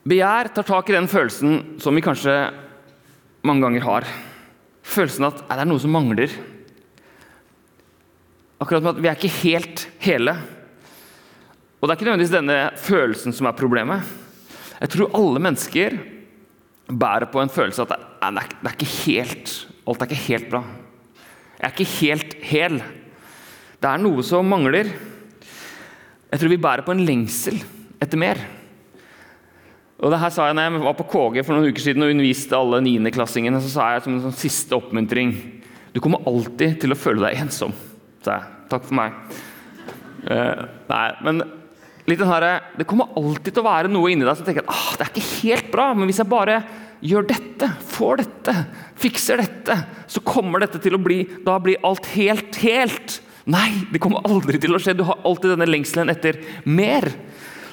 Begjær 0.05 0.51
tar 0.53 0.67
tak 0.67 0.89
i 0.89 0.95
den 0.95 1.09
følelsen 1.09 1.79
som 1.81 1.97
vi 1.97 2.03
kanskje 2.05 2.35
mange 3.41 3.65
ganger 3.65 3.87
har. 3.87 4.07
Følelsen 4.85 5.25
at 5.31 5.41
det 5.47 5.57
er 5.57 5.69
noe 5.69 5.81
som 5.81 5.93
mangler. 5.93 6.29
Akkurat 8.61 8.85
med 8.85 8.93
at 8.93 9.01
vi 9.01 9.09
er 9.09 9.17
ikke 9.17 9.39
helt 9.41 9.87
hele. 10.05 10.35
Og 11.81 11.87
det 11.87 11.93
er 11.95 11.97
ikke 11.97 12.05
nødvendigvis 12.11 12.35
denne 12.35 12.57
følelsen 12.77 13.33
som 13.33 13.47
er 13.49 13.57
problemet. 13.57 14.05
Jeg 14.77 14.93
tror 14.93 15.15
alle 15.17 15.41
mennesker 15.41 15.97
bærer 16.91 17.25
på 17.31 17.41
en 17.41 17.49
følelse 17.49 17.81
at 17.81 17.93
det 17.95 17.97
er, 18.21 18.49
det 18.61 18.69
er 18.69 18.75
ikke 18.77 18.91
helt, 19.07 19.53
alt 19.87 20.01
er 20.01 20.11
ikke 20.11 20.27
helt 20.27 20.49
bra. 20.51 20.61
Jeg 21.57 21.65
er 21.65 21.73
ikke 21.73 21.93
helt 21.97 22.35
hel. 22.45 22.77
Det 23.81 23.89
er 23.89 24.01
noe 24.01 24.23
som 24.25 24.45
mangler. 24.45 24.91
Jeg 26.29 26.39
tror 26.41 26.53
vi 26.53 26.61
bærer 26.61 26.85
på 26.85 26.93
en 26.93 27.05
lengsel 27.05 27.57
etter 28.01 28.21
mer. 28.21 28.41
Og 30.01 30.13
det 30.13 30.19
her 30.21 30.33
sa 30.33 30.47
jeg 30.49 30.57
når 30.57 30.67
jeg 30.67 30.83
var 30.85 30.97
på 30.97 31.07
KG 31.13 31.43
for 31.45 31.53
noen 31.53 31.69
uker 31.69 31.85
siden 31.85 32.05
og 32.05 32.13
underviste 32.13 32.57
alle 32.57 32.81
niendeklassingene. 32.85 33.61
Så 33.61 33.73
sa 33.73 33.91
jeg 33.93 34.05
som 34.05 34.15
en 34.15 34.23
sånn 34.27 34.37
siste 34.37 34.77
oppmuntring 34.77 35.33
Du 35.93 35.99
kommer 35.99 36.23
alltid 36.29 36.77
til 36.81 36.93
å 36.93 36.97
føle 36.97 37.25
deg 37.25 37.41
ensom. 37.41 37.73
sa 38.23 38.37
jeg. 38.37 38.51
Takk 38.71 38.85
for 38.87 38.97
meg. 38.97 39.17
Uh, 40.23 40.69
nei, 40.87 41.07
men 41.25 41.41
her, 42.07 42.61
Det 42.77 42.87
kommer 42.87 43.11
alltid 43.15 43.53
til 43.53 43.61
å 43.61 43.69
være 43.69 43.91
noe 43.91 44.11
inni 44.11 44.25
deg 44.25 44.37
som 44.37 44.45
tenker 44.45 44.63
at 44.65 44.73
ah, 44.73 44.95
det 44.97 45.05
er 45.05 45.11
ikke 45.11 45.41
helt 45.41 45.71
bra, 45.71 45.93
men 45.93 46.09
hvis 46.09 46.21
jeg 46.21 46.29
bare 46.29 46.63
gjør 47.01 47.27
dette, 47.27 47.67
får 47.93 48.17
dette, 48.21 48.55
fikser 48.95 49.41
dette, 49.41 49.77
så 50.07 50.21
kommer 50.21 50.59
dette 50.61 50.79
til 50.81 50.95
å 50.95 51.01
bli 51.01 51.23
Da 51.45 51.57
blir 51.59 51.81
alt 51.83 52.05
helt, 52.13 52.55
helt. 52.61 53.21
Nei, 53.45 53.87
det 53.91 54.01
kommer 54.01 54.21
aldri 54.27 54.59
til 54.61 54.75
å 54.75 54.79
skje. 54.81 54.93
Du 54.97 55.03
har 55.07 55.21
alltid 55.25 55.55
denne 55.55 55.69
lengselen 55.69 56.11
etter 56.13 56.37
mer. 56.65 57.09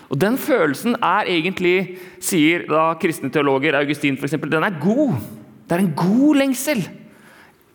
Og 0.09 0.17
Den 0.17 0.39
følelsen 0.41 0.97
er 1.05 1.29
egentlig, 1.29 1.99
sier 2.25 2.65
da 2.69 2.95
kristne 3.01 3.29
teologer, 3.33 3.77
Augustin 3.77 4.17
f.eks., 4.17 4.39
den 4.49 4.65
er 4.65 4.81
god. 4.81 5.19
Det 5.69 5.77
er 5.77 5.85
en 5.85 5.93
god 5.97 6.41
lengsel. 6.41 6.81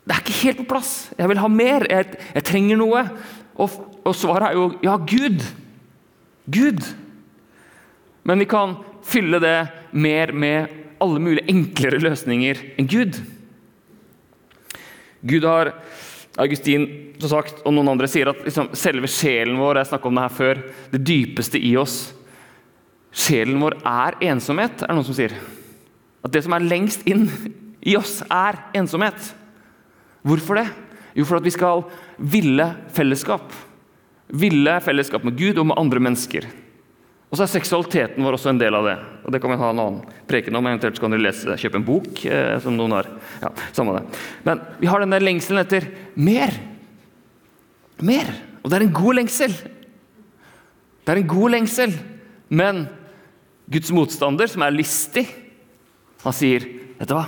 Det 0.04 0.12
er 0.12 0.20
ikke 0.20 0.40
helt 0.42 0.62
på 0.64 0.70
plass. 0.74 0.92
Jeg 1.16 1.30
vil 1.30 1.40
ha 1.40 1.48
mer. 1.48 1.86
Jeg, 1.88 2.18
jeg 2.34 2.46
trenger 2.50 2.80
noe. 2.80 3.04
Og, 3.54 3.76
og, 4.02 4.10
svaret 4.18 4.50
er 4.50 4.58
jo 4.58 4.66
ja, 4.82 4.96
Gud. 4.98 5.44
Gud. 6.44 6.80
Men 8.24 8.40
vi 8.40 8.48
kan 8.48 8.76
fylle 9.04 9.40
det 9.42 9.58
mer 9.92 10.32
med 10.32 10.72
alle 11.02 11.20
mulige 11.20 11.48
enklere 11.52 12.00
løsninger 12.00 12.60
enn 12.78 12.88
Gud. 12.88 13.20
Gud 15.24 15.44
har 15.48 15.72
Augustin 16.40 16.86
som 17.22 17.30
sagt, 17.30 17.62
og 17.64 17.72
noen 17.72 17.92
andre 17.92 18.08
sier 18.10 18.28
at 18.32 18.40
liksom, 18.44 18.72
selve 18.76 19.08
sjelen 19.08 19.56
vår 19.60 19.84
jeg 19.84 20.00
om 20.02 20.16
det 20.16 20.24
her 20.24 20.34
før, 20.34 20.60
det 20.92 21.04
dypeste 21.06 21.60
i 21.62 21.76
oss 21.80 21.98
Sjelen 23.14 23.60
vår 23.62 23.76
er 23.86 24.16
ensomhet, 24.26 24.80
er 24.82 24.90
det 24.90 24.96
noen 24.96 25.06
som 25.06 25.14
sier. 25.14 25.36
At 26.26 26.32
det 26.34 26.42
som 26.42 26.56
er 26.56 26.66
lengst 26.66 27.04
inn 27.06 27.28
i 27.86 27.94
oss, 27.94 28.16
er 28.26 28.58
ensomhet. 28.74 29.28
Hvorfor 30.26 30.58
det? 30.58 30.66
Jo, 31.14 31.26
for 31.28 31.38
at 31.38 31.46
vi 31.46 31.52
skal 31.54 31.84
ville 32.18 32.66
fellesskap. 32.96 33.54
Ville 34.28 34.80
fellesskap 34.80 35.24
med 35.26 35.36
Gud 35.38 35.58
og 35.60 35.68
med 35.68 35.78
andre 35.78 36.00
mennesker. 36.00 36.46
Og 37.34 37.38
så 37.38 37.48
er 37.48 37.50
seksualiteten 37.50 38.22
vår 38.22 38.36
også 38.36 38.52
en 38.52 38.60
del 38.60 38.76
av 38.78 38.86
det. 38.86 38.94
Og 39.26 39.32
Det 39.34 39.40
kan 39.42 39.50
vi 39.50 39.58
ha 39.58 39.70
en 39.72 39.80
annen 39.82 40.18
preken 40.30 40.54
om. 40.54 40.66
Eventuelt 40.70 41.00
kan 41.02 41.10
dere 41.10 41.24
lese, 41.24 41.56
kjøpe 41.58 41.80
en 41.80 41.86
bok. 41.86 42.20
Eh, 42.30 42.60
som 42.62 42.76
noen 42.78 42.94
har. 42.94 43.08
Ja, 43.42 43.50
samme 43.74 43.96
det. 43.96 44.20
Men 44.46 44.60
vi 44.78 44.86
har 44.86 45.02
denne 45.02 45.18
lengselen 45.18 45.64
etter 45.64 45.88
mer. 46.14 46.54
Mer. 47.98 48.30
Og 48.62 48.70
det 48.70 48.78
er 48.78 48.86
en 48.86 48.94
god 48.94 49.18
lengsel. 49.18 49.56
Det 51.02 51.10
er 51.10 51.20
en 51.24 51.32
god 51.34 51.56
lengsel. 51.56 51.96
Men 52.54 52.84
Guds 53.66 53.90
motstander, 53.90 54.46
som 54.46 54.62
er 54.62 54.78
listig, 54.78 55.26
han 56.22 56.32
sier, 56.32 56.60
'Vet 57.00 57.08
du 57.08 57.14
hva? 57.14 57.26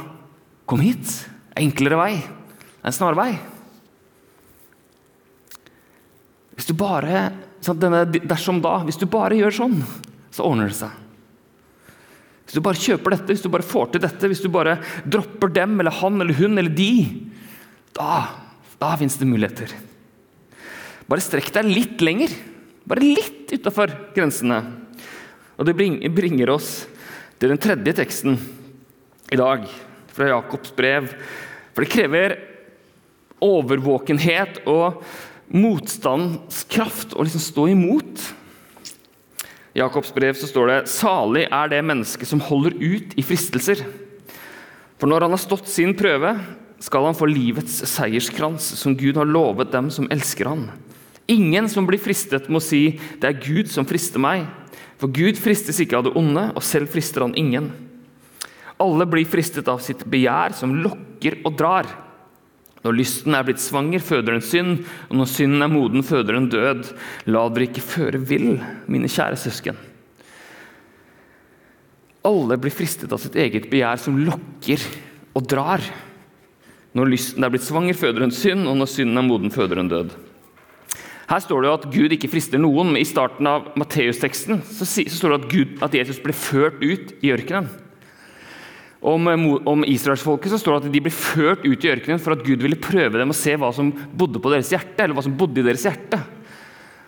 Kom 0.67 0.81
hit. 0.81 1.29
Enklere 1.57 1.99
vei. 1.99 2.23
En 2.85 2.93
snarvei.' 2.93 3.55
Hvis 6.66 6.75
du 6.75 6.82
bare 6.82 7.28
denne 7.78 8.00
dersom 8.11 8.56
da, 8.58 8.80
hvis 8.82 8.99
du 8.99 9.04
bare 9.06 9.37
gjør 9.38 9.54
sånn, 9.54 9.76
så 10.35 10.42
ordner 10.49 10.66
det 10.66 10.75
seg. 10.80 10.96
Hvis 12.42 12.56
du 12.58 12.62
bare 12.66 12.80
kjøper 12.82 13.14
dette, 13.14 13.28
hvis 13.30 13.44
du 13.44 13.46
bare 13.54 13.66
får 13.66 13.92
til 13.92 14.02
dette, 14.02 14.26
hvis 14.26 14.42
du 14.42 14.49
bare 14.50 14.73
dropper 15.06 15.52
dem 15.54 15.76
eller 15.78 15.94
han 15.94 16.18
eller 16.18 16.35
hun 16.35 16.58
eller 16.58 16.75
de, 16.75 16.90
da, 17.94 18.16
da 18.82 18.88
fins 18.99 19.14
det 19.20 19.28
muligheter. 19.30 19.76
Bare 21.06 21.23
strekk 21.23 21.52
deg 21.54 21.70
litt 21.70 22.02
lenger. 22.02 22.35
Bare 22.82 23.14
litt 23.14 23.54
utafor 23.54 23.94
grensene. 24.16 24.58
Og 25.54 25.70
Det 25.70 25.76
bringer 26.18 26.50
oss 26.50 26.73
til 27.38 27.54
den 27.54 27.62
tredje 27.62 27.94
teksten 28.02 28.40
i 29.30 29.38
dag, 29.38 29.70
fra 30.11 30.32
Jakobs 30.35 30.75
brev. 30.75 31.14
For 31.70 31.87
det 31.87 31.94
krever 31.94 32.37
overvåkenhet 33.38 34.64
og 34.66 34.99
motstandskraft 35.53 37.15
å 37.15 37.25
liksom 37.26 37.43
stå 37.43 37.69
imot. 37.75 38.23
I 39.76 39.83
Jakobs 39.83 40.15
brev 40.15 40.37
så 40.38 40.49
står 40.49 40.71
det 40.71 40.79
salig 40.88 41.45
er 41.53 41.69
det 41.69 41.83
mennesket 41.85 42.31
som 42.31 42.41
holder 42.41 42.79
ut 42.81 43.12
i 43.19 43.25
fristelser. 43.25 43.83
For 44.97 45.11
når 45.11 45.26
han 45.26 45.35
har 45.37 45.43
stått 45.43 45.69
sin 45.69 45.93
prøve, 45.97 46.33
skal 46.81 47.09
han 47.09 47.17
få 47.17 47.29
livets 47.29 47.83
seierskrans, 47.88 48.65
som 48.81 48.97
Gud 48.97 49.17
har 49.21 49.29
lovet 49.29 49.73
dem 49.73 49.91
som 49.93 50.09
elsker 50.12 50.49
han. 50.49 50.69
Ingen 51.29 51.69
som 51.69 51.87
blir 51.88 52.00
fristet, 52.00 52.49
må 52.49 52.61
si 52.61 52.99
'det 53.21 53.25
er 53.25 53.43
Gud 53.43 53.69
som 53.69 53.85
frister 53.85 54.19
meg'. 54.21 54.47
For 54.99 55.09
Gud 55.09 55.37
fristes 55.37 55.81
ikke 55.81 55.99
av 55.99 56.05
det 56.05 56.17
onde, 56.17 56.53
og 56.57 56.62
selv 56.62 56.88
frister 56.88 57.21
han 57.21 57.35
ingen. 57.37 57.73
Alle 58.81 59.07
blir 59.07 59.25
fristet 59.25 59.69
av 59.69 59.81
sitt 59.81 60.05
begjær, 60.05 60.55
som 60.55 60.75
lokker 60.83 61.41
og 61.45 61.57
drar. 61.57 61.87
Når 62.87 62.95
lysten 62.95 63.35
er 63.35 63.43
blitt 63.43 63.59
svanger, 63.59 63.99
føder 63.99 64.37
den 64.37 64.45
synd, 64.47 64.85
og 65.11 65.19
når 65.19 65.31
synden 65.33 65.64
er 65.64 65.71
moden, 65.73 66.05
føder 66.07 66.37
den 66.37 66.45
død. 66.52 66.93
La 67.26 67.43
dere 67.50 67.66
ikke 67.66 67.83
føre 67.83 68.21
vill, 68.23 68.61
mine 68.87 69.11
kjære 69.11 69.38
søsken. 69.43 69.81
Alle 72.26 72.59
blir 72.62 72.75
fristet 72.75 73.11
av 73.11 73.19
sitt 73.23 73.35
eget 73.43 73.66
begjær, 73.73 73.99
som 74.02 74.21
lokker 74.23 74.85
og 75.35 75.49
drar. 75.50 75.83
Når 76.95 77.11
lysten 77.11 77.43
er 77.43 77.50
blitt 77.50 77.66
svanger, 77.66 77.99
føder 77.99 78.23
den 78.23 78.35
synd, 78.35 78.69
og 78.71 78.78
når 78.78 78.93
synden 78.93 79.19
er 79.19 79.26
moden, 79.26 79.50
føder 79.55 79.83
den 79.83 79.90
død. 79.90 80.14
Her 81.26 81.43
står 81.43 81.62
det 81.62 81.69
jo 81.69 81.75
at 81.81 81.88
Gud 81.90 82.14
ikke 82.14 82.31
frister 82.31 82.62
noen, 82.62 82.93
men 82.93 83.02
i 83.02 83.09
starten 83.09 83.50
av 83.50 83.73
Matteusteksten 83.75 84.62
så, 84.62 84.87
står 84.87 85.35
det 85.35 85.40
at, 85.40 85.50
Gud, 85.50 85.75
at 85.83 85.99
Jesus 85.99 86.23
ble 86.23 86.37
ført 86.38 86.78
ut 86.87 87.16
i 87.19 87.35
ørkenen. 87.35 87.66
Om, 89.06 89.28
eh, 89.30 89.44
om 89.70 89.84
israelsfolket 89.86 90.50
så 90.50 90.58
står 90.58 90.80
det 90.80 90.88
at 90.88 90.94
de 90.96 91.02
ble 91.04 91.14
ført 91.14 91.66
ut 91.66 91.84
i 91.84 91.92
ørkenen 91.92 92.22
for 92.22 92.34
at 92.34 92.42
Gud 92.46 92.64
ville 92.64 92.78
prøve 92.80 93.20
dem 93.20 93.30
å 93.30 93.36
se 93.36 93.54
hva 93.54 93.70
som 93.75 93.92
bodde 93.92 94.42
på 94.42 94.50
deres 94.50 94.72
hjerte, 94.75 94.98
eller 94.98 95.14
hva 95.14 95.22
som 95.26 95.36
bodde 95.38 95.62
i 95.62 95.66
deres 95.66 95.86
hjerte. 95.86 96.18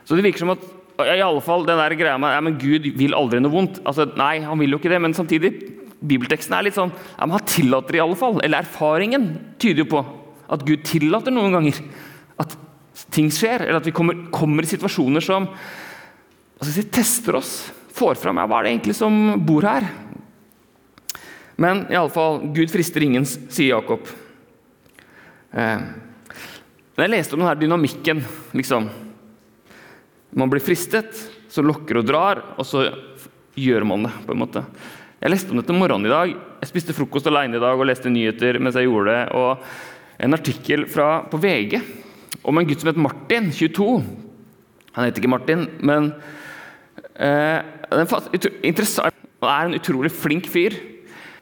Så 0.07 0.17
det 0.17 0.25
virker 0.25 0.45
som 0.45 0.55
at 0.55 0.63
i 0.99 1.23
alle 1.23 1.43
fall 1.45 1.67
den 1.67 1.79
der 1.79 1.95
greia 1.99 2.19
med 2.19 2.33
ja, 2.35 2.43
men 2.43 2.57
Gud 2.59 2.87
vil 2.99 3.15
aldri 3.15 3.39
noe 3.43 3.55
vondt. 3.55 3.83
Altså, 3.87 4.07
nei, 4.19 4.39
han 4.43 4.59
vil 4.59 4.75
jo 4.75 4.81
ikke 4.81 4.91
det, 4.91 5.03
men 5.03 5.15
samtidig 5.15 5.53
Bibelteksten 5.99 6.55
er 6.55 6.67
litt 6.67 6.77
sånn 6.79 6.93
ja, 6.95 7.27
men 7.27 7.35
Han 7.35 7.47
tillater 7.51 7.99
i 7.99 8.03
alle 8.03 8.19
fall. 8.19 8.39
Eller 8.47 8.63
erfaringen 8.63 9.29
tyder 9.59 9.85
jo 9.85 9.91
på 9.97 10.03
at 10.49 10.65
Gud 10.67 10.85
tillater 10.87 11.35
noen 11.35 11.55
ganger 11.55 11.79
at 12.41 12.55
ting 13.15 13.29
skjer, 13.33 13.67
eller 13.67 13.81
at 13.81 13.87
vi 13.87 13.95
kommer, 13.95 14.27
kommer 14.35 14.67
i 14.67 14.71
situasjoner 14.71 15.25
som 15.25 15.49
altså, 15.51 16.87
tester 16.95 17.39
oss. 17.39 17.53
Får 17.99 18.19
fram 18.21 18.39
ja, 18.39 18.47
hva 18.47 18.61
er 18.61 18.69
det 18.69 18.75
egentlig 18.77 18.97
som 18.99 19.15
bor 19.47 19.67
her. 19.67 19.87
Men 21.59 21.87
i 21.91 21.97
alle 21.99 22.13
fall, 22.15 22.39
Gud 22.55 22.71
frister 22.71 23.03
ingen, 23.03 23.27
sier 23.27 23.73
Jakob. 23.73 24.07
Eh, 25.51 25.81
jeg 26.99 27.11
leste 27.11 27.35
om 27.35 27.43
denne 27.43 27.59
dynamikken. 27.59 28.23
liksom. 28.55 28.87
Man 30.39 30.51
blir 30.53 30.63
fristet, 30.63 31.19
så 31.51 31.65
lokker 31.65 31.99
og 31.99 32.07
drar, 32.07 32.43
og 32.59 32.67
så 32.67 32.85
gjør 33.59 33.87
man 33.91 34.07
det. 34.07 34.13
på 34.27 34.33
en 34.37 34.43
måte. 34.45 34.63
Jeg 35.19 35.33
leste 35.33 35.51
om 35.51 35.59
dette 35.59 35.75
morgenen 35.75 36.07
i 36.07 36.15
dag. 36.15 36.35
Jeg 36.63 36.71
spiste 36.71 36.95
frokost 36.95 37.27
alene 37.27 37.59
i 37.59 37.63
dag 37.63 37.75
og 37.75 37.89
leste 37.91 38.11
nyheter 38.11 38.61
mens 38.63 38.77
jeg 38.79 38.87
gjorde 38.87 39.11
det. 39.11 39.23
Og 39.35 39.59
en 40.23 40.35
artikkel 40.35 40.87
fra, 40.87 41.25
på 41.27 41.41
VG 41.43 41.81
om 42.47 42.59
en 42.59 42.69
gutt 42.69 42.85
som 42.85 42.93
het 42.93 43.01
Martin, 43.03 43.51
22. 43.51 43.97
Han 44.95 45.09
heter 45.09 45.23
ikke 45.23 45.33
Martin, 45.33 45.67
men 45.83 46.13
eh, 47.19 47.59
er 47.59 48.07
interessant. 48.63 49.15
Er 49.43 49.67
en 49.67 49.75
utrolig 49.75 50.11
flink 50.15 50.47
fyr. 50.51 50.75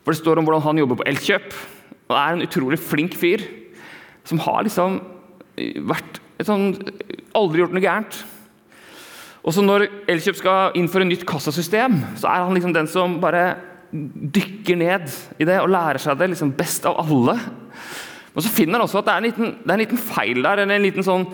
For 0.06 0.14
det 0.14 0.20
står 0.20 0.38
om 0.38 0.46
hvordan 0.46 0.62
han 0.62 0.78
jobber 0.78 1.00
på 1.00 1.08
Elkjøp. 1.10 1.54
Og 2.06 2.14
er 2.14 2.36
en 2.36 2.44
utrolig 2.46 2.78
flink 2.78 3.16
fyr 3.18 3.42
som 4.26 4.38
har 4.44 4.62
liksom 4.62 5.00
vært 5.90 6.20
sånn, 6.46 6.76
Aldri 7.34 7.64
gjort 7.64 7.74
noe 7.74 7.82
gærent. 7.82 8.20
Og 9.42 9.54
så 9.54 9.64
når 9.66 9.88
Elkjøp 10.10 10.38
skal 10.38 10.78
innføre 10.78 11.08
nytt 11.08 11.26
kassasystem, 11.26 11.98
så 12.22 12.30
er 12.30 12.44
han 12.44 12.54
liksom 12.54 12.74
den 12.76 12.86
som 12.90 13.18
bare 13.22 13.48
dykker 13.90 14.78
ned 14.78 15.10
i 15.42 15.46
det 15.48 15.58
og 15.58 15.72
lærer 15.74 15.98
seg 16.02 16.18
det 16.20 16.30
liksom 16.32 16.54
best 16.54 16.86
av 16.86 17.02
alle. 17.02 17.34
Og 18.36 18.46
så 18.46 18.52
finner 18.52 18.78
han 18.78 18.86
også 18.86 19.02
at 19.02 19.08
det 19.10 19.14
er 19.16 19.20
en 19.20 19.28
liten, 19.28 19.52
er 19.66 19.74
en 19.74 19.82
liten 19.82 20.02
feil 20.06 20.42
der, 20.46 20.62
eller 20.62 20.78
en 20.78 20.86
liten 20.86 21.06
sånn 21.06 21.26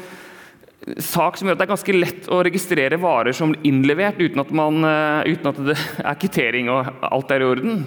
sak 1.03 1.37
som 1.37 1.47
gjør 1.47 1.57
at 1.57 1.61
det 1.61 1.67
er 1.67 1.73
ganske 1.77 1.95
lett 1.95 2.31
å 2.33 2.41
registrere 2.43 2.99
varer 3.01 3.37
som 3.37 3.53
innlevert 3.69 4.19
uten 4.23 4.41
at, 4.43 4.55
man, 4.57 4.81
eh, 4.87 5.35
uten 5.37 5.51
at 5.53 5.61
det 5.69 5.77
er 6.03 6.19
kvittering 6.19 6.71
og 6.73 6.89
alt 7.07 7.35
er 7.35 7.45
i 7.45 7.51
orden. 7.53 7.85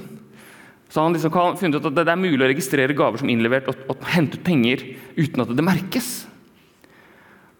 Så 0.89 1.01
han 1.01 1.15
liksom 1.15 1.33
funnet 1.59 1.81
ut 1.81 1.89
at 1.89 1.97
det 1.97 2.05
er 2.11 2.19
mulig 2.19 2.43
å 2.45 2.49
registrere 2.51 2.95
gaver 2.95 3.19
som 3.19 3.29
innlevert 3.31 3.67
og, 3.71 3.79
og 3.89 4.05
hente 4.13 4.37
ut 4.37 4.45
penger 4.45 4.83
uten 5.17 5.43
at 5.43 5.53
det 5.55 5.65
merkes. 5.65 6.09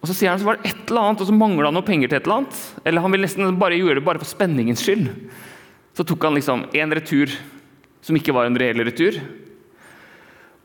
Og 0.02 0.10
Så 0.12 0.20
sier 0.20 0.30
han 0.30 0.42
så 0.42 0.46
var 0.46 0.60
det 0.60 0.70
et 0.70 0.92
eller 0.92 1.02
annet, 1.02 1.24
og 1.24 1.28
så 1.32 1.34
mangla 1.34 1.72
han 1.72 1.74
noe 1.80 1.86
penger 1.86 2.12
til 2.12 2.20
et 2.20 2.28
eller 2.28 2.44
annet. 2.44 2.60
Eller 2.86 3.02
han 3.02 3.14
ville 3.16 3.26
nesten 3.26 3.58
bare 3.58 3.80
gjøre 3.80 3.98
det 3.98 4.06
bare 4.06 4.22
for 4.22 4.30
spenningens 4.30 4.84
skyld. 4.86 5.10
Så 5.98 6.06
tok 6.06 6.28
han 6.28 6.38
liksom 6.38 6.68
en 6.78 6.94
retur 6.94 7.34
som 8.06 8.18
ikke 8.20 8.36
var 8.36 8.46
en 8.46 8.60
reell 8.60 8.84
retur. 8.86 9.18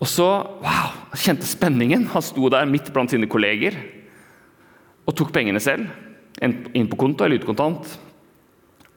Og 0.00 0.08
så 0.08 0.26
wow, 0.60 0.92
kjente 1.16 1.48
spenningen. 1.48 2.04
Han 2.12 2.24
sto 2.24 2.52
der 2.52 2.68
midt 2.68 2.92
blant 2.92 3.12
sine 3.14 3.28
kolleger 3.30 3.78
og 5.08 5.16
tok 5.16 5.32
pengene 5.32 5.60
selv. 5.64 5.88
Inn 6.44 6.88
på 6.90 7.00
konto 7.00 7.24
eller 7.24 7.40
utkontant. 7.40 7.88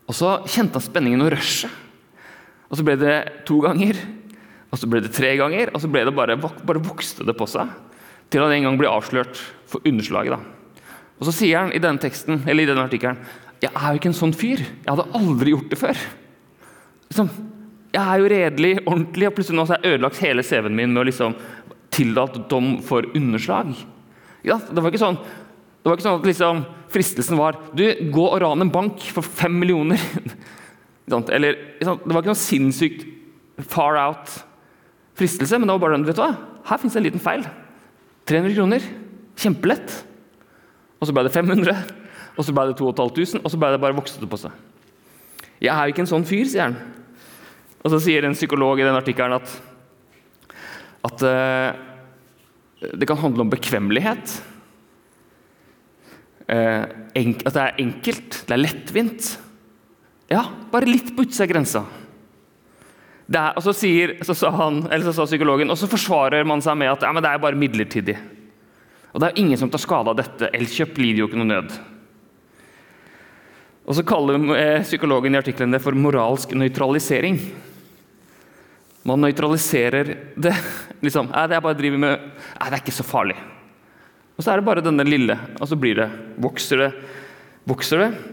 Og 0.08 0.16
så 0.18 0.36
kjente 0.44 0.76
han 0.76 0.86
spenningen 0.86 1.24
og 1.24 1.32
rushet. 1.38 1.80
Og 2.74 2.80
så 2.80 2.86
ble 2.88 2.98
det 2.98 3.16
to 3.46 3.60
ganger, 3.62 4.00
og 4.74 4.80
så 4.82 4.90
ble 4.90 5.04
det 5.06 5.14
tre 5.14 5.36
ganger, 5.38 5.70
og 5.70 5.84
så 5.84 5.90
ble 5.94 6.02
det 6.08 6.16
bare, 6.18 6.40
bare 6.42 6.82
vokste 6.82 7.26
det 7.28 7.36
på 7.38 7.46
seg. 7.46 7.70
Til 8.34 8.42
han 8.42 8.56
en 8.56 8.66
gang 8.66 8.80
ble 8.82 8.90
avslørt 8.90 9.38
for 9.70 9.86
underslaget. 9.86 10.34
Da. 10.34 10.88
Og 11.22 11.28
så 11.30 11.36
sier 11.38 11.62
han 11.62 11.74
i 11.76 11.82
denne 11.84 12.02
teksten, 12.02 12.42
eller 12.48 12.66
i 12.66 12.72
denne 12.72 12.88
artikkelen 12.90 13.22
jeg 13.64 13.72
er 13.72 13.94
jo 13.94 14.00
ikke 14.02 14.10
en 14.12 14.18
sånn 14.18 14.34
fyr. 14.36 14.60
Jeg 14.60 14.90
hadde 14.90 15.06
aldri 15.16 15.54
gjort 15.54 15.70
det 15.72 15.78
før. 15.80 16.00
Liksom, 17.08 17.30
jeg 17.94 18.02
er 18.02 18.20
jo 18.20 18.32
redelig, 18.34 18.72
ordentlig, 18.82 19.30
og 19.30 19.38
plutselig 19.38 19.60
nå 19.60 19.64
har 19.70 19.80
jeg 19.80 19.94
ødelagt 19.94 20.20
hele 20.20 20.44
CV-en 20.44 20.76
min 20.76 20.92
med 20.92 21.00
å 21.00 21.06
liksom 21.08 21.38
tildalt 21.94 22.42
dom 22.52 22.74
for 22.84 23.08
underslag. 23.16 23.72
Ja, 24.44 24.58
det 24.68 24.84
var 24.84 24.92
ikke 24.92 25.06
sånn 25.06 25.22
det 25.84 25.92
var 25.92 25.98
ikke 25.98 26.06
sånn 26.06 26.20
at 26.22 26.28
liksom, 26.28 26.60
fristelsen 26.92 27.40
var 27.40 27.58
du, 27.76 27.84
gå 28.12 28.24
og 28.24 28.38
ran 28.40 28.64
en 28.64 28.72
bank 28.72 29.04
for 29.12 29.24
fem 29.24 29.56
millioner. 29.60 30.00
Eller, 31.12 31.58
det 31.80 31.88
var 31.88 32.22
ikke 32.22 32.32
noe 32.32 32.40
sinnssykt 32.40 33.06
far 33.70 33.98
out 34.00 34.32
fristelse, 35.20 35.60
men 35.60 35.68
det 35.68 35.76
var 35.76 35.84
bare 35.84 35.98
den, 35.98 36.08
vet 36.08 36.18
du 36.18 36.24
hva? 36.24 36.34
her 36.64 36.80
fins 36.80 36.96
en 36.96 37.06
liten 37.06 37.22
feil. 37.22 37.44
300 38.30 38.56
kroner. 38.56 38.86
Kjempelett. 39.40 39.96
Og 41.02 41.10
så 41.10 41.16
ble 41.16 41.26
det 41.28 41.34
500, 41.34 41.74
og 42.38 42.46
så 42.48 42.56
ble 42.56 42.70
det 42.70 42.78
2500, 42.80 43.44
og 43.44 43.52
så 43.52 43.60
ble 43.60 43.74
det 43.74 43.82
bare 43.84 43.98
vokste 43.98 44.22
det 44.22 44.30
på 44.32 44.40
seg. 44.40 44.54
Jeg 45.64 45.74
er 45.74 45.92
ikke 45.92 46.06
en 46.06 46.12
sånn 46.12 46.28
fyr, 46.28 46.46
sier 46.48 46.70
han. 46.70 46.78
Og 47.84 47.92
så 47.92 48.00
sier 48.06 48.24
en 48.24 48.38
psykolog 48.38 48.80
i 48.80 48.86
den 48.88 48.96
artikkelen 48.96 49.36
at, 49.36 49.52
at 51.10 51.26
uh, 51.28 51.76
det 52.96 53.08
kan 53.10 53.20
handle 53.20 53.44
om 53.44 53.52
bekvemmelighet. 53.52 54.38
Uh, 56.48 56.88
at 56.88 57.52
det 57.52 57.66
er 57.66 57.84
enkelt, 57.84 58.40
det 58.48 58.56
er 58.56 58.64
lettvint. 58.64 59.34
Ja, 60.34 60.48
bare 60.72 60.90
litt 60.90 61.12
på 61.14 61.28
utsida 61.28 61.46
av 61.46 61.52
grensa. 61.52 61.84
Er, 63.34 63.54
og 63.56 63.64
så, 63.64 63.74
sier, 63.78 64.18
så, 64.26 64.36
sa 64.36 64.50
han, 64.58 64.84
så 65.06 65.14
sa 65.16 65.26
psykologen, 65.30 65.72
og 65.72 65.78
så 65.80 65.90
forsvarer 65.90 66.46
man 66.48 66.62
seg 66.64 66.78
med 66.80 66.92
at 66.92 67.06
ja, 67.06 67.14
det 67.22 67.30
er 67.30 67.42
bare 67.42 67.60
midlertidig. 67.60 68.18
Og 69.14 69.22
det 69.22 69.30
er 69.30 69.42
ingen 69.44 69.60
som 69.62 69.70
tar 69.72 69.82
skade 69.82 70.10
av 70.10 70.18
dette. 70.18 70.50
Elkjøp 70.58 70.98
lider 70.98 71.22
jo 71.22 71.30
ikke 71.30 71.40
noe 71.40 71.52
nød. 71.52 71.76
Og 73.84 73.98
så 73.98 74.06
kaller 74.08 74.40
eh, 74.58 74.82
psykologen 74.86 75.36
i 75.36 75.40
artikkelen 75.40 75.76
det 75.76 75.84
for 75.84 75.96
moralsk 75.98 76.56
nøytralisering. 76.58 77.38
Man 79.06 79.22
nøytraliserer 79.22 80.14
det. 80.40 80.54
liksom, 81.06 81.30
ja, 81.30 81.46
det 81.52 81.60
er 81.60 81.66
bare 81.66 81.78
driver 81.78 82.02
med, 82.02 82.30
ja, 82.56 82.68
det 82.70 82.78
er 82.80 82.82
ikke 82.82 82.96
så 82.96 83.06
farlig. 83.06 83.38
Og 84.34 84.42
så 84.42 84.52
er 84.54 84.60
det 84.60 84.66
bare 84.66 84.86
denne 84.86 85.06
lille, 85.06 85.38
og 85.60 85.70
så 85.70 85.78
blir 85.78 86.00
det, 86.00 86.08
vokser 86.42 86.88
det, 86.88 86.94
vokser 87.70 88.02
det. 88.02 88.33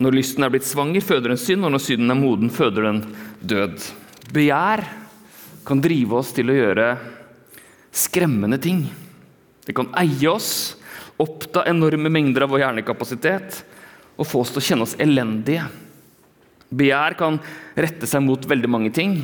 Når 0.00 0.16
lysten 0.16 0.46
er 0.46 0.52
blitt 0.52 0.64
svanger, 0.64 1.04
føder 1.04 1.34
den 1.34 1.40
synd, 1.40 1.66
og 1.66 1.74
når 1.74 1.82
synden 1.84 2.12
er 2.14 2.16
moden, 2.16 2.52
føder 2.52 2.86
den 2.88 3.00
død. 3.44 3.82
Begjær 4.32 4.84
kan 5.68 5.82
drive 5.84 6.16
oss 6.16 6.30
til 6.32 6.48
å 6.48 6.56
gjøre 6.56 6.86
skremmende 7.92 8.56
ting. 8.62 8.86
Det 9.66 9.74
kan 9.76 9.90
eie 10.00 10.30
oss, 10.30 10.78
oppta 11.20 11.66
enorme 11.68 12.08
mengder 12.08 12.46
av 12.46 12.54
vår 12.54 12.64
hjernekapasitet 12.64 13.60
og 14.16 14.28
få 14.28 14.40
oss 14.40 14.54
til 14.54 14.62
å 14.62 14.66
kjenne 14.70 14.88
oss 14.88 14.96
elendige. 15.00 15.66
Begjær 16.72 17.18
kan 17.20 17.36
rette 17.76 18.08
seg 18.08 18.24
mot 18.24 18.44
veldig 18.48 18.70
mange 18.72 18.94
ting. 18.96 19.18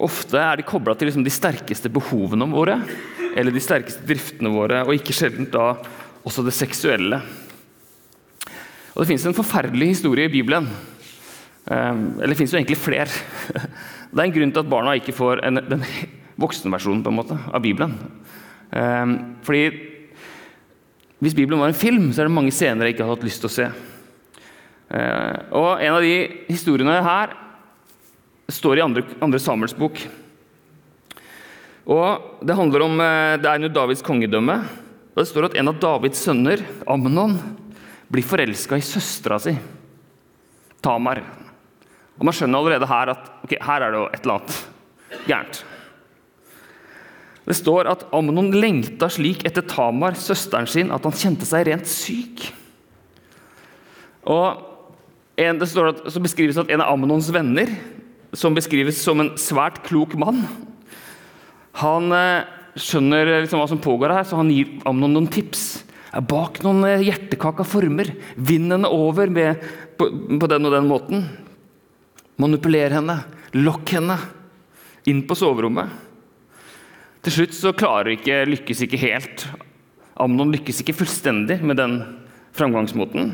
Ofte 0.00 0.40
er 0.40 0.56
de 0.56 0.68
kobla 0.68 0.96
til 0.96 1.10
liksom 1.10 1.24
de 1.26 1.32
sterkeste 1.34 1.92
behovene 1.92 2.48
våre 2.48 2.80
eller 3.36 3.52
de 3.52 3.60
sterkeste 3.60 4.04
driftene 4.08 4.48
våre, 4.48 4.80
og 4.86 4.96
ikke 4.96 5.12
sjelden 5.12 5.48
da 5.52 5.74
også 6.24 6.44
det 6.46 6.56
seksuelle. 6.56 7.20
Og 8.96 9.02
Det 9.04 9.10
fins 9.10 9.26
en 9.28 9.36
forferdelig 9.36 9.90
historie 9.90 10.24
i 10.24 10.32
Bibelen. 10.32 10.70
Ehm, 11.68 12.04
eller 12.16 12.32
det 12.32 12.38
fins 12.38 12.54
jo 12.54 12.56
egentlig 12.56 12.78
flere. 12.80 13.10
Det 14.16 14.22
er 14.22 14.24
en 14.24 14.32
grunn 14.32 14.52
til 14.54 14.62
at 14.62 14.70
barna 14.70 14.94
ikke 14.96 15.12
får 15.12 15.42
en, 15.44 15.60
den 15.68 15.82
voksenversjonen 16.40 17.02
på 17.04 17.10
en 17.12 17.18
måte, 17.18 17.36
av 17.36 17.60
Bibelen. 17.60 17.92
Ehm, 18.72 19.36
fordi 19.44 19.92
Hvis 21.20 21.34
Bibelen 21.34 21.60
var 21.60 21.68
en 21.68 21.76
film, 21.76 22.12
så 22.12 22.22
er 22.22 22.28
det 22.28 22.36
mange 22.36 22.52
scener 22.52 22.86
jeg 22.86 22.94
ikke 22.94 23.04
har 23.04 23.16
hatt 23.16 23.24
lyst 23.24 23.40
til 23.40 23.48
å 23.50 23.52
se. 23.52 23.66
Ehm, 24.96 25.44
og 25.52 25.82
En 25.82 25.98
av 25.98 26.00
de 26.00 26.16
historiene 26.48 26.96
her 27.04 27.36
står 28.48 28.78
i 28.78 28.84
andre, 28.86 29.04
andre 29.20 29.38
Samuels 29.38 29.76
bok. 29.76 30.00
Og 31.84 32.40
Det 32.40 32.56
handler 32.56 32.80
om, 32.80 33.00
eh, 33.00 33.36
det 33.36 33.44
er 33.44 33.60
under 33.60 33.68
Davids 33.68 34.02
kongedømme. 34.02 34.56
og 34.56 35.16
Det 35.16 35.28
står 35.28 35.44
at 35.44 35.56
en 35.56 35.68
av 35.68 35.80
Davids 35.80 36.24
sønner, 36.24 36.64
Amnon, 36.88 37.65
blir 38.12 38.26
forelska 38.26 38.78
i 38.78 38.84
søstera 38.84 39.38
si, 39.42 39.54
Tamar. 40.84 41.22
Og 42.16 42.24
Man 42.24 42.36
skjønner 42.36 42.60
allerede 42.60 42.88
her 42.88 43.12
at 43.12 43.32
okay, 43.44 43.58
her 43.60 43.82
er 43.82 43.92
det 43.92 44.00
jo 44.00 44.06
et 44.12 44.20
eller 44.22 44.38
annet 44.38 44.60
gærent. 45.26 45.64
Det 47.46 47.54
står 47.54 47.86
at 47.90 48.06
Amnon 48.16 48.50
lengta 48.54 49.08
slik 49.12 49.44
etter 49.46 49.62
Tamar, 49.70 50.16
søsteren 50.18 50.66
sin, 50.66 50.90
at 50.90 51.04
han 51.06 51.14
kjente 51.14 51.46
seg 51.46 51.68
rent 51.68 51.86
syk. 51.86 52.48
Og 54.26 54.64
en, 55.38 55.60
det 55.60 55.68
står 55.70 55.92
at, 55.92 56.00
så 56.10 56.22
beskrives 56.22 56.58
at 56.58 56.72
en 56.72 56.82
av 56.82 56.96
Amnons 56.96 57.28
venner, 57.30 57.70
som 58.36 58.56
beskrives 58.56 58.98
som 58.98 59.22
en 59.22 59.34
svært 59.38 59.78
klok 59.86 60.16
mann, 60.18 60.42
han 61.76 62.10
eh, 62.16 62.48
skjønner 62.80 63.30
liksom 63.44 63.60
hva 63.60 63.68
som 63.70 63.82
pågår 63.84 64.14
her, 64.16 64.26
så 64.26 64.40
han 64.40 64.50
gir 64.50 64.80
Amnon 64.88 65.14
noen 65.14 65.30
tips. 65.30 65.85
Bak 66.24 66.62
noen 66.64 66.84
eh, 66.88 67.04
hjertekaka 67.04 67.66
former. 67.66 68.12
Vinn 68.36 68.70
henne 68.72 68.88
over 68.88 69.30
med, 69.32 69.62
på, 69.98 70.08
på 70.40 70.48
den 70.50 70.68
og 70.68 70.74
den 70.76 70.88
måten. 70.88 71.26
Manipuler 72.40 72.96
henne. 72.98 73.20
Lokk 73.56 73.92
henne 73.96 74.18
inn 75.06 75.22
på 75.28 75.36
soverommet. 75.38 75.92
Til 77.26 77.34
slutt 77.34 77.56
så 77.58 77.74
klarer 77.74 78.14
ikke, 78.14 78.44
lykkes 78.46 78.84
ikke 78.86 79.00
helt. 79.02 79.46
Amnon 80.22 80.52
lykkes 80.54 80.80
ikke 80.82 80.96
fullstendig 81.02 81.58
med 81.66 81.78
den 81.80 81.98
framgangsmåten. 82.56 83.32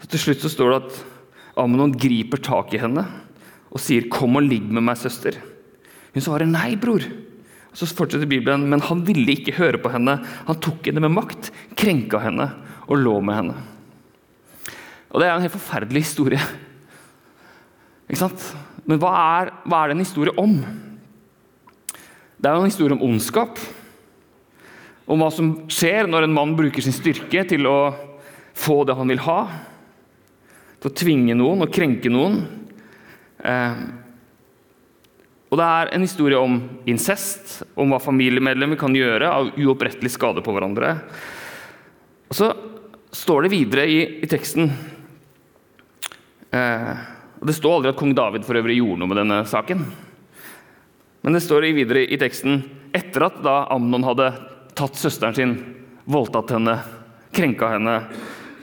Så 0.00 0.10
til 0.10 0.22
slutt 0.24 0.44
så 0.44 0.52
står 0.52 0.72
det 0.72 0.78
at 0.80 1.00
Amnon 1.60 1.92
griper 1.92 2.40
tak 2.42 2.74
i 2.74 2.80
henne 2.80 3.04
og 3.70 3.78
sier 3.78 4.08
'Kom 4.08 4.36
og 4.36 4.42
ligg 4.42 4.64
med 4.66 4.82
meg, 4.82 4.96
søster'. 4.96 5.38
Hun 6.14 6.22
svarer 6.22 6.46
'Nei, 6.46 6.74
bror'. 6.76 7.06
Så 7.72 7.86
fortsetter 7.86 8.26
Bibelen, 8.26 8.66
men 8.70 8.82
han 8.82 9.04
ville 9.06 9.36
ikke 9.36 9.54
høre 9.58 9.78
på 9.82 9.92
henne. 9.92 10.16
Han 10.48 10.58
tok 10.62 10.88
henne 10.88 11.02
med 11.04 11.14
makt, 11.14 11.52
krenka 11.78 12.18
henne 12.22 12.48
og 12.90 12.98
lå 12.98 13.16
med 13.22 13.38
henne. 13.38 13.56
Og 15.10 15.20
Det 15.20 15.26
er 15.26 15.34
en 15.34 15.44
helt 15.44 15.54
forferdelig 15.54 16.04
historie. 16.06 16.40
Ikke 18.10 18.22
sant? 18.24 18.44
Men 18.86 18.98
hva 19.02 19.10
er, 19.14 19.52
hva 19.66 19.82
er 19.82 19.90
det 19.90 19.96
en 19.96 20.04
historie 20.04 20.34
om? 20.38 20.56
Det 22.40 22.48
er 22.48 22.56
jo 22.56 22.64
en 22.64 22.70
historie 22.70 22.96
om 22.96 23.04
ondskap. 23.06 23.58
Om 25.10 25.22
hva 25.22 25.30
som 25.34 25.50
skjer 25.70 26.10
når 26.10 26.26
en 26.26 26.34
mann 26.34 26.54
bruker 26.58 26.82
sin 26.82 26.94
styrke 26.94 27.44
til 27.50 27.66
å 27.70 27.78
få 28.58 28.82
det 28.86 28.96
han 28.98 29.10
vil 29.10 29.22
ha. 29.26 29.40
Til 30.80 30.90
å 30.90 30.98
tvinge 31.02 31.36
noen 31.38 31.66
og 31.66 31.74
krenke 31.74 32.10
noen. 32.10 32.40
Eh, 33.44 33.82
og 35.50 35.58
det 35.58 35.66
er 35.66 35.90
en 35.90 36.04
historie 36.06 36.38
om 36.38 36.60
incest, 36.88 37.64
om 37.74 37.90
hva 37.90 37.98
familiemedlemmer 38.02 38.78
kan 38.78 38.94
gjøre 38.94 39.30
av 39.34 39.48
uopprettelig 39.58 40.12
skade 40.14 40.44
på 40.46 40.54
hverandre. 40.54 40.92
Og 42.30 42.38
så 42.38 42.52
står 43.10 43.44
det 43.46 43.54
videre 43.56 43.86
i, 43.90 43.98
i 44.22 44.28
teksten 44.30 44.70
eh, 46.54 46.92
og 47.40 47.48
Det 47.48 47.56
står 47.56 47.78
aldri 47.78 47.90
at 47.90 47.98
kong 47.98 48.14
David 48.14 48.44
for 48.46 48.60
øvrig 48.60 48.78
gjorde 48.78 49.00
noe 49.00 49.10
med 49.10 49.18
denne 49.22 49.40
saken. 49.48 49.82
Men 51.24 51.34
det 51.34 51.42
står 51.42 51.66
videre 51.74 52.04
i 52.06 52.18
teksten 52.20 52.62
etter 52.96 53.26
at 53.26 53.40
da 53.42 53.62
Amnon 53.74 54.04
hadde 54.06 54.30
tatt 54.78 54.98
søsteren 55.00 55.34
sin, 55.36 55.54
voldtatt 56.10 56.52
henne, 56.54 56.76
krenka 57.34 57.72
henne, 57.74 57.96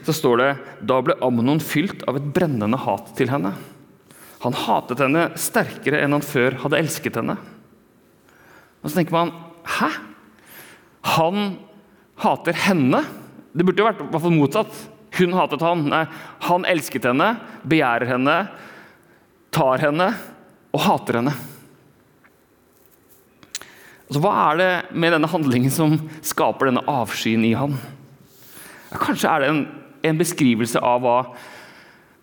så 0.07 0.15
står 0.15 0.39
det 0.39 0.51
da 0.87 1.01
ble 1.03 1.17
Amnon 1.25 1.59
fylt 1.59 2.05
av 2.07 2.19
et 2.19 2.29
brennende 2.35 2.79
hat 2.79 3.11
til 3.17 3.33
henne. 3.33 3.51
Han 4.47 4.55
hatet 4.55 5.03
henne 5.03 5.29
sterkere 5.39 5.99
enn 6.03 6.15
han 6.15 6.25
før 6.25 6.55
hadde 6.63 6.79
elsket 6.79 7.19
henne. 7.19 7.35
Og 8.81 8.89
så 8.89 8.99
tenker 8.99 9.15
man 9.17 9.33
Hæ? 9.67 9.89
Han 11.17 11.57
hater 12.23 12.55
henne? 12.67 13.01
Det 13.51 13.65
burde 13.65 13.81
jo 13.81 13.87
vært 13.89 14.05
hvert 14.05 14.23
fall 14.23 14.35
motsatt. 14.35 14.79
Hun 15.17 15.35
hatet 15.35 15.63
han. 15.65 15.83
Nei, 15.91 16.05
han 16.47 16.65
elsket 16.69 17.07
henne, 17.09 17.33
begjærer 17.67 18.11
henne, 18.13 18.37
tar 19.55 19.83
henne 19.83 20.11
og 20.75 20.83
hater 20.83 21.19
henne. 21.19 21.35
Altså, 24.07 24.21
hva 24.23 24.33
er 24.45 24.59
det 24.61 24.71
med 24.95 25.11
denne 25.15 25.29
handlingen 25.31 25.73
som 25.73 25.97
skaper 26.23 26.69
denne 26.69 26.85
avskyen 26.87 27.43
i 27.43 27.55
han? 27.59 27.75
Ja, 28.91 28.99
kanskje 29.01 29.31
er 29.31 29.43
det 29.43 29.49
en, 29.51 29.63
en, 30.07 30.19
beskrivelse 30.19 30.79
av 30.79 31.01
hva 31.03 31.17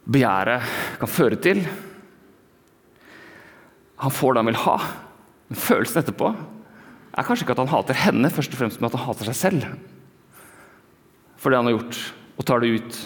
begjæret 0.08 0.64
kan 1.02 1.12
føre 1.12 1.40
til. 1.44 1.60
Han 4.04 4.12
får 4.12 4.34
det 4.34 4.42
han 4.42 4.50
vil 4.52 4.62
ha. 4.66 4.76
Men 5.48 5.60
følelsen 5.60 6.02
etterpå 6.02 6.30
er 7.14 7.26
kanskje 7.26 7.46
ikke 7.46 7.54
at 7.54 7.62
han 7.62 7.72
hater 7.72 7.98
henne, 8.04 8.30
først 8.32 8.54
og 8.54 8.60
fremst 8.60 8.80
men 8.80 8.88
at 8.88 8.96
han 8.98 9.06
hater 9.06 9.30
seg 9.30 9.38
selv. 9.38 9.66
For 11.40 11.52
det 11.52 11.60
han 11.60 11.68
har 11.70 11.76
gjort, 11.76 12.00
og 12.34 12.48
tar 12.48 12.62
det 12.62 12.72
ut 12.74 12.98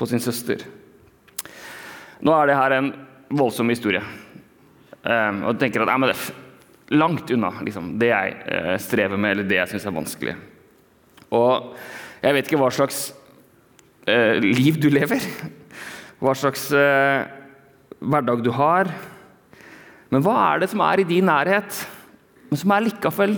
på 0.00 0.08
sin 0.08 0.22
søster. 0.22 0.62
Nå 2.24 2.34
er 2.36 2.50
det 2.50 2.58
her 2.58 2.76
en 2.76 2.92
voldsom 3.32 3.72
historie. 3.72 4.02
Um, 5.00 5.44
og 5.48 5.58
tenker 5.60 5.82
at 5.82 5.92
det 6.04 6.16
langt 6.90 7.30
unna 7.30 7.52
liksom, 7.62 7.94
det 8.00 8.10
jeg 8.10 8.36
eh, 8.50 8.76
strever 8.82 9.20
med, 9.20 9.36
eller 9.36 9.46
det 9.48 9.60
jeg 9.60 9.72
syns 9.72 9.86
er 9.86 9.94
vanskelig. 9.94 10.34
Og 11.30 11.76
jeg 12.20 12.36
vet 12.36 12.48
ikke 12.48 12.58
hva 12.60 12.70
slags 12.74 13.02
eh, 14.10 14.42
liv 14.42 14.80
du 14.82 14.88
lever, 14.90 15.22
hva 16.18 16.34
slags 16.34 16.66
eh, 16.74 17.22
hverdag 18.00 18.42
du 18.42 18.50
har. 18.56 18.90
Men 20.10 20.24
hva 20.26 20.34
er 20.48 20.62
det 20.62 20.70
som 20.72 20.82
er 20.84 21.02
i 21.02 21.06
din 21.06 21.28
nærhet, 21.30 21.84
men 22.50 22.58
som 22.58 22.72
er 22.74 22.86
likevel 22.88 23.36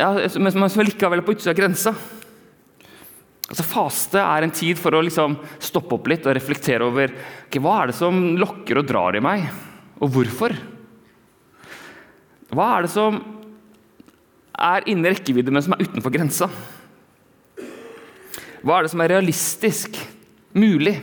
ja, 0.00 0.08
men 0.42 0.50
som 0.50 0.82
likevel 0.82 1.20
er 1.20 1.26
på 1.26 1.36
utsida 1.36 1.52
av 1.54 1.58
grensa? 1.60 1.92
Altså 3.44 3.64
Faste 3.68 4.18
er 4.18 4.44
en 4.44 4.54
tid 4.54 4.78
for 4.80 4.96
å 4.96 5.02
liksom 5.04 5.36
stoppe 5.62 5.94
opp 5.98 6.08
litt 6.10 6.24
og 6.26 6.34
reflektere 6.34 6.86
over 6.86 7.12
okay, 7.12 7.60
hva 7.62 7.76
er 7.82 7.90
det 7.90 7.98
som 7.98 8.16
lokker 8.40 8.80
og 8.80 8.88
drar 8.88 9.14
i 9.14 9.22
meg, 9.22 9.44
og 10.02 10.10
hvorfor. 10.16 10.56
Hva 12.54 12.70
er 12.76 12.86
det 12.86 12.92
som 12.94 13.20
er 14.54 14.88
innen 14.90 15.06
rekkevidde, 15.12 15.52
men 15.54 15.62
som 15.62 15.76
er 15.76 15.84
utenfor 15.86 16.14
grensa? 16.14 16.48
Hva 18.64 18.78
er 18.78 18.86
det 18.86 18.94
som 18.94 19.04
er 19.04 19.12
realistisk 19.12 20.00
mulig, 20.56 20.96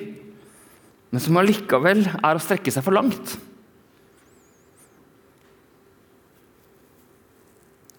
men 1.12 1.24
som 1.24 1.38
allikevel 1.38 2.04
er 2.10 2.36
å 2.36 2.42
strekke 2.42 2.74
seg 2.74 2.84
for 2.84 2.98
langt? 2.98 3.38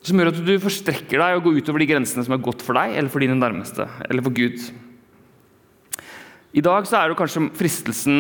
Som 0.03 0.19
gjør 0.19 0.33
at 0.33 0.41
du 0.43 0.53
forstrekker 0.63 1.21
deg 1.23 1.39
og 1.39 1.45
går 1.47 1.61
utover 1.63 1.83
de 1.83 1.91
grensene 1.93 2.25
som 2.27 2.35
er 2.35 2.43
godt 2.43 2.65
for 2.67 2.79
deg 2.79 2.97
eller 2.99 3.13
for 3.13 3.23
dine 3.23 3.39
nærmeste 3.39 3.87
eller 4.09 4.25
for 4.27 4.35
Gud. 4.35 4.59
I 6.53 6.65
dag 6.65 6.89
så 6.89 6.99
er 6.99 7.09
det 7.09 7.19
kanskje 7.21 7.47
fristelsen 7.57 8.17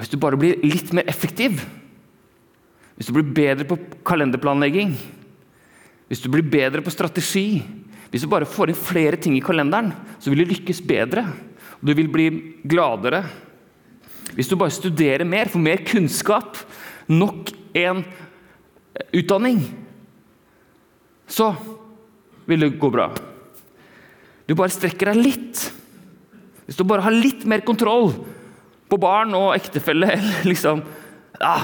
Hvis 0.00 0.10
du 0.10 0.16
bare 0.18 0.38
blir 0.40 0.58
litt 0.66 0.90
mer 0.96 1.06
effektiv 1.06 1.60
hvis 2.94 3.10
du 3.10 3.16
blir 3.16 3.30
bedre 3.34 3.66
på 3.66 3.78
kalenderplanlegging, 4.06 4.92
hvis 6.06 6.20
du 6.22 6.28
blir 6.30 6.46
bedre 6.46 6.82
på 6.84 6.92
strategi, 6.94 7.58
hvis 8.10 8.22
du 8.22 8.30
bare 8.30 8.46
får 8.46 8.70
inn 8.70 8.78
flere 8.78 9.18
ting 9.18 9.34
i 9.34 9.42
kalenderen, 9.42 9.90
så 10.22 10.30
vil 10.30 10.44
du 10.44 10.52
lykkes 10.52 10.82
bedre. 10.86 11.24
Og 11.80 11.88
du 11.90 11.94
vil 11.98 12.10
bli 12.12 12.28
gladere. 12.70 13.24
Hvis 14.36 14.50
du 14.50 14.54
bare 14.58 14.74
studerer 14.74 15.26
mer, 15.26 15.50
får 15.50 15.62
mer 15.62 15.82
kunnskap, 15.86 16.60
nok 17.10 17.50
en 17.74 18.04
utdanning, 19.10 19.58
så 21.30 21.52
vil 22.48 22.66
det 22.66 22.74
gå 22.80 22.90
bra. 22.92 23.08
Du 24.44 24.54
bare 24.56 24.72
strekker 24.72 25.12
deg 25.12 25.22
litt. 25.22 25.62
Hvis 26.64 26.76
du 26.78 26.84
bare 26.88 27.04
har 27.04 27.14
litt 27.14 27.44
mer 27.48 27.64
kontroll 27.64 28.12
på 28.90 28.98
barn 29.00 29.32
og 29.36 29.54
ektefelle, 29.56 30.18
liksom, 30.50 30.82
ja, 31.40 31.56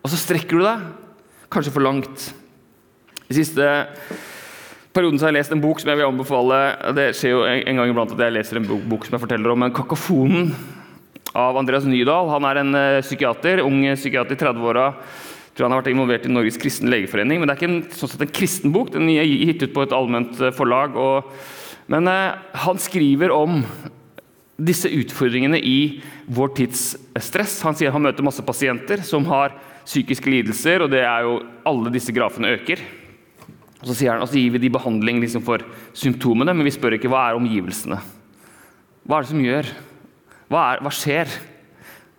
og 0.00 0.12
så 0.12 0.18
strekker 0.20 0.60
du 0.60 0.64
deg, 0.64 0.86
kanskje 1.52 1.74
for 1.74 1.84
langt. 1.84 2.30
I 3.26 3.36
siste 3.36 3.66
perioden 4.96 5.18
så 5.18 5.26
har 5.26 5.34
jeg 5.34 5.40
lest 5.40 5.52
en 5.52 5.62
bok 5.64 5.80
som 5.82 5.90
jeg 5.92 6.00
vil 6.00 6.08
anbefale. 6.08 6.60
Det 6.96 7.10
skjer 7.18 7.34
jo 7.34 7.44
en 7.44 7.80
gang 7.80 7.92
iblant 7.92 8.14
at 8.14 8.24
jeg 8.24 8.36
leser 8.36 8.60
en 8.60 8.68
bok 8.88 9.04
som 9.04 9.16
jeg 9.16 9.24
forteller 9.26 9.52
om, 9.52 9.64
men 9.64 9.74
'Kakofonen' 9.74 10.54
av 11.36 11.56
Andreas 11.60 11.84
Nydahl. 11.84 12.30
Han 12.32 12.46
er 12.48 12.60
en 12.62 12.74
uh, 12.74 13.02
psykiater, 13.04 13.60
ung 13.64 13.82
psykiater, 13.94 14.38
30-åra. 14.40 14.86
Tror 15.56 15.66
han 15.66 15.72
har 15.72 15.80
vært 15.80 15.94
involvert 15.94 16.26
i 16.28 16.32
Norges 16.32 16.58
kristne 16.60 16.90
legeforening. 16.92 17.40
Men 17.40 17.48
det 17.48 17.54
er 17.54 17.60
ikke 17.62 17.70
en, 17.70 17.84
sånn 17.96 18.10
sett 18.12 18.24
en 18.26 18.34
kristen 18.38 18.74
bok, 18.74 18.90
den 18.92 19.08
er 19.14 19.24
gitt 19.24 19.64
ut 19.64 19.72
på 19.72 19.86
et 19.86 19.94
allment 19.96 20.36
uh, 20.42 20.50
forlag. 20.52 20.98
Og, 21.00 21.30
men 21.92 22.10
eh, 22.10 22.36
han 22.66 22.82
skriver 22.82 23.32
om 23.32 23.62
disse 24.56 24.90
utfordringene 24.92 25.60
i 25.60 26.02
vår 26.36 26.52
tids 26.60 26.84
stress. 27.24 27.56
Han 27.64 27.76
sier 27.78 27.94
han 27.94 28.04
møter 28.04 28.26
masse 28.26 28.44
pasienter 28.44 29.00
som 29.06 29.24
har 29.30 29.56
psykiske 29.86 30.28
lidelser, 30.28 30.84
og 30.84 30.92
det 30.92 31.04
er 31.06 31.24
jo 31.24 31.38
alle 31.68 31.92
disse 31.94 32.12
grafene 32.12 32.52
øker. 32.56 32.82
Og 33.80 33.92
så 33.92 34.08
han, 34.08 34.24
og 34.24 34.32
gir 34.34 34.54
vi 34.56 34.64
de 34.64 34.72
behandling 34.72 35.20
liksom 35.22 35.44
for 35.46 35.62
symptomene, 35.96 36.52
men 36.56 36.66
vi 36.66 36.74
spør 36.74 36.96
ikke 36.96 37.10
hva 37.12 37.28
er 37.28 37.38
omgivelsene. 37.38 38.00
Hva 39.06 39.18
er 39.18 39.24
det 39.24 39.30
som 39.30 39.44
gjør? 39.44 39.68
Hva, 40.50 40.62
er, 40.72 40.82
hva 40.82 40.92
skjer? 40.94 41.30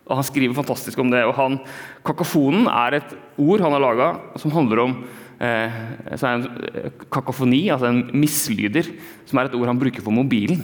Og 0.08 0.16
Han 0.16 0.24
skriver 0.24 0.56
fantastisk 0.56 0.98
om 1.02 1.10
det. 1.12 1.20
og 1.28 1.34
han, 1.36 1.58
Kakofonen 2.06 2.68
er 2.70 2.98
et 2.98 3.14
ord 3.38 3.62
han 3.64 3.74
har 3.74 3.82
laga 3.82 4.08
som 4.40 4.52
handler 4.54 4.82
om 4.84 4.94
eh, 5.42 5.78
en 6.14 6.46
eh, 6.70 6.90
kakofoni, 7.10 7.64
altså 7.74 7.90
en 7.90 8.02
mislyder, 8.14 8.90
som 9.28 9.40
er 9.40 9.48
et 9.48 9.56
ord 9.58 9.70
han 9.70 9.80
bruker 9.80 10.04
for 10.04 10.14
mobilen. 10.14 10.62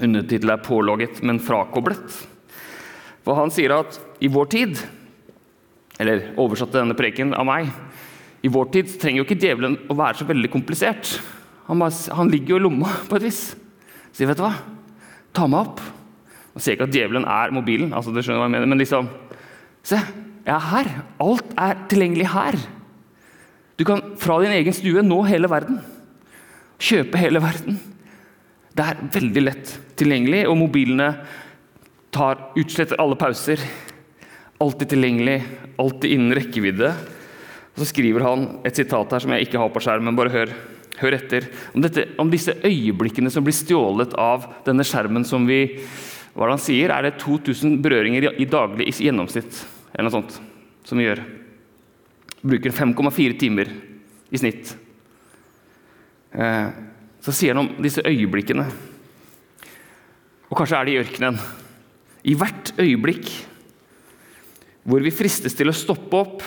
Undertittelen 0.00 0.54
er 0.54 0.64
'pålogget, 0.64 1.22
men 1.22 1.40
frakoblet'. 1.40 2.26
For 3.22 3.38
Han 3.38 3.50
sier 3.50 3.70
at 3.76 4.00
i 4.20 4.28
vår 4.28 4.46
tid 4.50 4.78
eller 6.00 6.32
oversatte 6.40 6.80
denne 6.80 6.96
preken 6.98 7.34
av 7.36 7.46
meg. 7.46 7.70
I 8.42 8.50
vår 8.50 8.70
tid 8.74 8.90
trenger 8.98 9.22
jo 9.22 9.26
ikke 9.28 9.38
djevelen 9.38 9.76
å 9.90 9.94
være 9.94 10.18
så 10.18 10.26
veldig 10.26 10.50
komplisert. 10.50 11.20
Han, 11.68 11.78
bare, 11.78 11.94
han 12.16 12.30
ligger 12.32 12.56
jo 12.56 12.58
i 12.58 12.64
lomma 12.64 12.90
på 13.06 13.18
et 13.18 13.26
vis. 13.28 13.42
Sier, 14.10 14.26
vet 14.26 14.40
du 14.40 14.42
hva, 14.42 14.56
ta 15.36 15.46
meg 15.46 15.68
opp. 15.68 15.82
Og 16.52 16.60
sier 16.60 16.74
ikke 16.74 16.88
at 16.88 16.96
djevelen 16.96 17.28
er 17.28 17.54
mobilen, 17.54 17.92
altså 17.94 18.12
det 18.12 18.24
skjønner 18.24 18.40
jeg 18.40 18.42
hva 18.42 18.48
jeg 18.50 18.56
mener, 18.56 18.72
men 18.72 18.82
liksom 18.82 19.12
Se, 19.86 19.98
jeg 20.42 20.54
er 20.54 20.68
her. 20.72 20.90
Alt 21.22 21.54
er 21.58 21.86
tilgjengelig 21.90 22.28
her. 22.32 22.58
Du 23.78 23.84
kan 23.88 24.02
fra 24.20 24.38
din 24.42 24.54
egen 24.54 24.76
stue 24.76 25.02
nå 25.02 25.22
hele 25.26 25.50
verden. 25.50 25.80
Kjøpe 26.82 27.18
hele 27.20 27.42
verden. 27.42 27.78
Det 28.72 28.84
er 28.84 29.00
veldig 29.14 29.42
lett 29.44 29.72
tilgjengelig, 30.00 30.44
og 30.48 30.56
mobilene 30.56 31.08
tar, 32.14 32.52
utsletter 32.58 33.00
alle 33.02 33.18
pauser. 33.20 33.60
Alltid 34.62 34.94
tilgjengelig, 34.94 35.40
alltid 35.82 36.14
innen 36.14 36.36
rekkevidde. 36.38 36.92
Og 37.72 37.82
så 37.82 37.88
skriver 37.88 38.24
han 38.26 38.46
et 38.68 38.78
sitat 38.78 39.12
her 39.12 39.24
som 39.24 39.34
jeg 39.34 39.48
ikke 39.48 39.60
har 39.60 39.72
på 39.72 39.82
skjermen, 39.82 40.16
bare 40.16 40.32
hør, 40.32 40.54
hør 41.00 41.16
etter. 41.16 41.48
Om, 41.72 41.84
dette, 41.84 42.06
om, 42.20 42.30
disse 42.32 42.54
øyeblikkene 42.60 43.32
som 43.32 43.44
blir 43.44 43.56
stjålet 43.56 44.16
av 44.20 44.46
denne 44.66 44.86
skjermen 44.86 45.24
som 45.28 45.48
vi 45.48 45.64
hva 46.32 46.48
han 46.48 46.60
sier, 46.60 46.92
er 46.92 47.04
det 47.04 47.18
2000 47.20 47.76
berøringer 47.84 48.30
i 48.40 48.48
daglig 48.48 48.88
i 48.88 49.08
gjennomsnitt. 49.08 49.66
eller 49.92 50.08
noe 50.08 50.16
sånt, 50.22 50.40
som 50.84 50.98
vi 50.98 51.04
gjør. 51.04 51.20
Bruker 52.42 52.72
5,4 52.72 53.38
timer 53.38 53.68
i 54.32 54.38
snitt. 54.40 54.74
Eh, 56.32 56.68
så 57.20 57.32
sier 57.32 57.54
han 57.54 57.66
om 57.66 57.82
disse 57.84 58.00
øyeblikkene. 58.00 58.64
Og 60.48 60.56
kanskje 60.56 60.78
er 60.78 60.84
det 60.84 60.94
i 60.94 61.02
ørkenen. 61.02 61.38
I 62.24 62.34
hvert 62.34 62.72
øyeblikk 62.78 63.28
hvor 64.82 65.02
vi 65.04 65.12
fristes 65.14 65.54
til 65.54 65.70
å 65.70 65.76
stoppe 65.76 66.18
opp, 66.18 66.42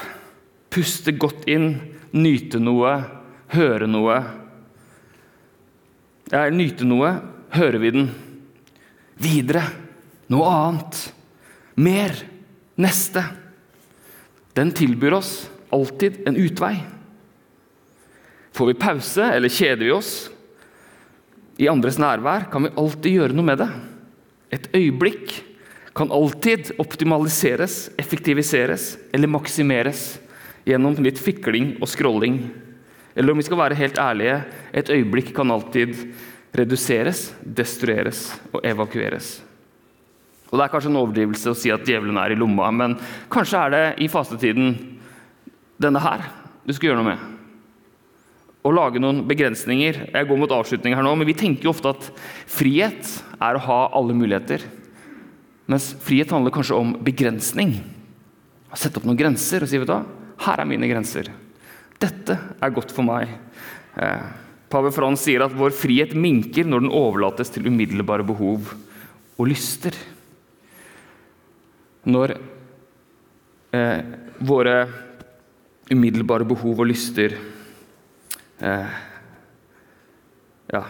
puste 0.74 1.14
godt 1.16 1.46
inn, 1.48 1.78
nyte 2.12 2.60
noe, 2.60 2.98
høre 3.54 3.88
noe. 3.88 4.18
Ja, 6.34 6.50
nyte 6.52 6.88
noe, 6.88 7.14
hører 7.56 7.80
vi 7.80 7.94
den. 7.96 8.10
Videre. 9.22 9.64
Noe 10.28 10.52
annet. 10.52 11.02
Mer. 11.76 12.16
Neste. 12.76 13.24
Den 14.56 14.72
tilbyr 14.76 15.18
oss 15.20 15.50
alltid 15.70 16.28
en 16.28 16.36
utvei. 16.36 16.76
Får 18.56 18.68
vi 18.68 18.78
pause, 18.80 19.24
eller 19.24 19.52
kjeder 19.52 19.84
vi 19.84 19.92
oss 19.92 20.14
i 21.60 21.68
andres 21.72 21.98
nærvær, 22.00 22.50
kan 22.52 22.64
vi 22.64 22.72
alltid 22.80 23.18
gjøre 23.18 23.36
noe 23.36 23.48
med 23.48 23.60
det. 23.60 23.68
Et 24.56 24.70
øyeblikk 24.76 25.34
kan 25.96 26.12
alltid 26.12 26.74
optimaliseres, 26.80 27.90
effektiviseres 28.00 28.94
eller 29.16 29.32
maksimeres 29.32 30.06
gjennom 30.68 30.98
litt 31.04 31.20
fikling 31.22 31.76
og 31.80 31.88
scrolling. 31.92 32.42
Eller 33.16 33.32
om 33.32 33.40
vi 33.40 33.46
skal 33.48 33.60
være 33.62 33.80
helt 33.80 34.00
ærlige, 34.00 34.42
et 34.76 34.92
øyeblikk 34.92 35.32
kan 35.36 35.52
alltid 35.52 35.96
reduseres, 36.56 37.30
destrueres 37.42 38.30
og 38.54 38.64
evakueres. 38.66 39.40
Og 40.52 40.58
Det 40.60 40.64
er 40.66 40.72
kanskje 40.72 40.92
en 40.92 41.00
overdrivelse 41.02 41.52
å 41.52 41.58
si 41.58 41.72
at 41.74 41.86
djevelen 41.88 42.18
er 42.22 42.32
i 42.32 42.40
lomma, 42.40 42.70
men 42.72 42.98
kanskje 43.34 43.62
er 43.62 43.74
det 43.74 43.86
i 44.06 44.10
fastetiden 44.12 44.76
denne 45.82 46.00
her 46.00 46.24
du 46.66 46.74
skal 46.74 46.90
gjøre 46.90 47.02
noe 47.02 47.12
med. 47.12 47.32
Å 48.66 48.72
lage 48.74 49.02
noen 49.02 49.20
begrensninger. 49.30 50.00
Jeg 50.10 50.28
går 50.30 50.40
mot 50.42 50.54
avslutning 50.56 50.96
her 50.98 51.06
nå, 51.06 51.12
men 51.14 51.28
Vi 51.28 51.38
tenker 51.38 51.68
jo 51.68 51.74
ofte 51.76 51.92
at 51.92 52.08
frihet 52.50 53.12
er 53.38 53.58
å 53.58 53.66
ha 53.68 53.80
alle 53.94 54.16
muligheter. 54.18 54.64
Mens 55.70 55.92
frihet 56.02 56.32
handler 56.34 56.54
kanskje 56.54 56.78
om 56.78 56.96
begrensning. 57.06 57.76
Å 58.74 58.80
sette 58.80 58.98
opp 58.98 59.06
noen 59.06 59.20
grenser 59.20 59.62
og 59.62 59.70
si 59.70 59.78
vet 59.78 59.90
du 59.90 59.94
hva, 59.94 60.02
her 60.48 60.62
er 60.62 60.70
mine 60.70 60.90
grenser. 60.90 61.30
Dette 62.02 62.40
er 62.62 62.74
godt 62.74 62.94
for 62.94 63.06
meg. 63.06 63.30
Eh, 64.02 64.26
Pave 64.70 64.92
Frans 64.92 65.22
sier 65.22 65.44
at 65.46 65.54
vår 65.56 65.74
frihet 65.78 66.16
minker 66.18 66.68
når 66.68 66.86
den 66.86 66.94
overlates 66.94 67.52
til 67.54 67.68
umiddelbare 67.70 68.26
behov 68.26 68.72
og 69.38 69.50
lyster. 69.50 69.96
Når 72.06 72.36
eh, 73.76 74.00
våre 74.46 74.78
umiddelbare 75.92 76.48
behov 76.50 76.82
og 76.82 76.90
lyster 76.90 77.38
eh, 78.60 79.02
Ja, 80.74 80.82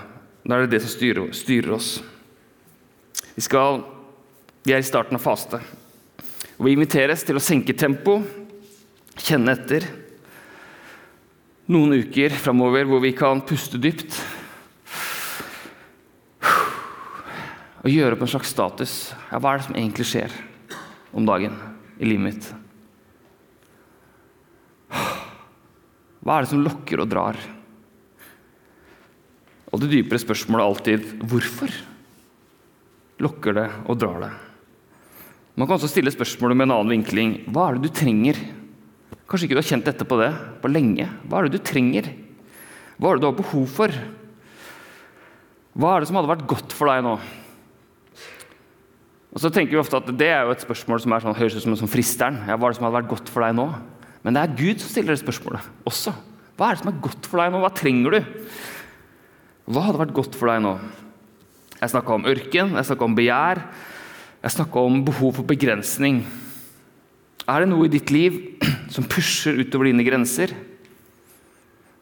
da 0.46 0.56
er 0.56 0.64
det 0.64 0.78
det 0.78 0.86
som 0.86 0.94
styrer, 0.94 1.34
styrer 1.36 1.74
oss. 1.76 1.98
Vi, 3.36 3.44
skal, 3.44 3.82
vi 4.64 4.72
er 4.72 4.80
i 4.80 4.88
starten 4.88 5.18
av 5.18 5.24
faste. 5.24 5.60
Og 6.56 6.68
vi 6.70 6.76
inviteres 6.78 7.26
til 7.28 7.36
å 7.36 7.44
senke 7.44 7.76
tempo, 7.76 8.22
kjenne 9.20 9.56
etter. 9.58 9.90
Noen 11.66 11.96
uker 11.98 12.34
framover 12.38 12.86
hvor 12.86 13.02
vi 13.02 13.10
kan 13.18 13.40
puste 13.42 13.80
dypt. 13.82 14.20
Og 17.86 17.90
gjøre 17.90 18.14
opp 18.14 18.26
en 18.26 18.30
slags 18.30 18.52
status. 18.54 18.94
Ja, 19.32 19.40
hva 19.42 19.54
er 19.54 19.62
det 19.62 19.66
som 19.68 19.78
egentlig 19.78 20.06
skjer 20.10 20.36
om 21.16 21.26
dagen 21.26 21.58
i 21.98 22.06
livet 22.06 22.26
mitt? 22.28 22.52
Hva 26.26 26.38
er 26.38 26.46
det 26.46 26.52
som 26.54 26.64
lokker 26.66 27.02
og 27.02 27.10
drar? 27.10 27.38
Og 29.74 29.82
det 29.82 29.92
dypere 29.92 30.22
spørsmålet 30.22 30.62
er 30.62 30.70
alltid 30.70 31.26
hvorfor 31.30 31.74
lokker 33.26 33.58
det 33.58 33.68
og 33.86 33.98
drar 34.02 34.22
det? 34.22 34.32
Man 35.56 35.66
kan 35.66 35.80
også 35.80 35.90
stille 35.90 36.14
spørsmålet 36.14 36.58
med 36.58 36.68
en 36.68 36.76
annen 36.78 36.94
vinkling. 36.98 37.36
Hva 37.50 37.70
er 37.70 37.78
det 37.78 37.90
du 37.90 37.98
trenger? 38.02 38.38
Kanskje 39.26 39.48
ikke 39.48 39.58
du 39.58 39.62
har 39.64 39.70
kjent 39.72 39.88
dette 39.88 40.06
på 40.06 40.20
det 40.22 40.30
på 40.62 40.70
lenge. 40.70 41.08
Hva 41.26 41.40
er 41.40 41.48
det 41.48 41.58
du 41.58 41.66
trenger? 41.66 42.12
Hva 43.00 43.12
er 43.12 43.18
det 43.18 43.26
du 43.26 43.30
har 43.32 43.40
behov 43.40 43.66
for? 43.74 43.96
Hva 45.76 45.96
er 45.96 46.04
det 46.04 46.10
som 46.10 46.20
hadde 46.20 46.32
vært 46.32 46.46
godt 46.48 46.76
for 46.76 46.92
deg 46.92 47.02
nå? 47.04 47.16
Og 49.36 49.42
så 49.44 49.52
tenker 49.52 49.76
vi 49.76 49.82
ofte 49.82 50.00
at 50.00 50.14
Det 50.16 50.30
er 50.32 50.46
jo 50.48 50.54
et 50.54 50.64
spørsmål 50.64 51.02
som 51.04 51.18
sånn, 51.20 51.36
høres 51.36 51.58
ut 51.58 51.66
som, 51.66 51.76
som 51.76 51.92
fristeren. 51.92 52.38
Ja, 52.48 52.56
hva 52.56 52.70
er 52.70 52.76
det 52.76 52.80
som 52.80 52.88
hadde 52.88 53.00
vært 53.02 53.12
godt 53.12 53.32
for 53.34 53.44
deg 53.44 53.58
nå? 53.58 53.68
Men 54.24 54.38
det 54.38 54.46
er 54.46 54.56
Gud 54.62 54.80
som 54.82 54.94
stiller 54.94 55.14
det 55.14 55.22
spørsmålet 55.22 55.90
også. 55.90 56.14
Hva 56.56 56.70
er 56.70 56.78
det 56.78 56.84
som 56.86 56.94
er 56.94 57.04
godt 57.04 57.28
for 57.28 57.42
deg 57.42 57.52
nå? 57.52 57.60
Hva 57.66 57.74
trenger 57.76 58.16
du? 58.16 58.32
Hva 59.66 59.84
hadde 59.90 60.02
vært 60.06 60.16
godt 60.16 60.38
for 60.40 60.54
deg 60.54 60.64
nå? 60.64 60.78
Jeg 61.82 61.92
snakka 61.92 62.16
om 62.16 62.28
ørken, 62.32 62.72
jeg 62.78 62.88
snakka 62.88 63.06
om 63.06 63.18
begjær, 63.18 63.62
jeg 64.46 64.56
snakka 64.56 64.84
om 64.88 65.02
behov 65.06 65.36
for 65.42 65.50
begrensning. 65.50 66.24
Er 67.46 67.62
det 67.62 67.70
noe 67.70 67.86
i 67.86 67.92
ditt 67.92 68.14
liv 68.14 68.55
som 68.96 69.08
pusher 69.12 69.60
utover 69.60 69.90
dine 69.90 70.06
grenser? 70.08 70.54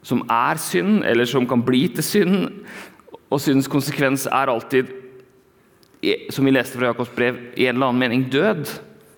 Som 0.06 0.24
er 0.30 0.60
synd, 0.62 1.02
eller 1.08 1.26
som 1.30 1.48
kan 1.50 1.64
bli 1.66 1.88
til 1.96 2.06
synd? 2.06 2.50
Og 3.34 3.42
syndens 3.42 3.72
konsekvens 3.72 4.28
er 4.30 4.52
alltid, 4.52 4.92
som 6.34 6.46
vi 6.46 6.54
leste 6.54 6.78
fra 6.78 6.92
Jakobs 6.92 7.14
brev, 7.16 7.40
i 7.58 7.66
en 7.66 7.78
eller 7.78 7.90
annen 7.90 8.04
mening 8.04 8.26
død 8.30 8.68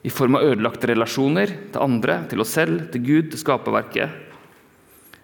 i 0.05 0.11
form 0.13 0.37
av 0.37 0.45
ødelagte 0.45 0.91
relasjoner 0.91 1.51
til 1.73 1.81
andre, 1.81 2.19
til 2.29 2.43
oss 2.43 2.53
selv, 2.55 2.85
til 2.93 3.03
Gud, 3.03 3.31
til 3.33 3.41
skaperverket? 3.41 4.21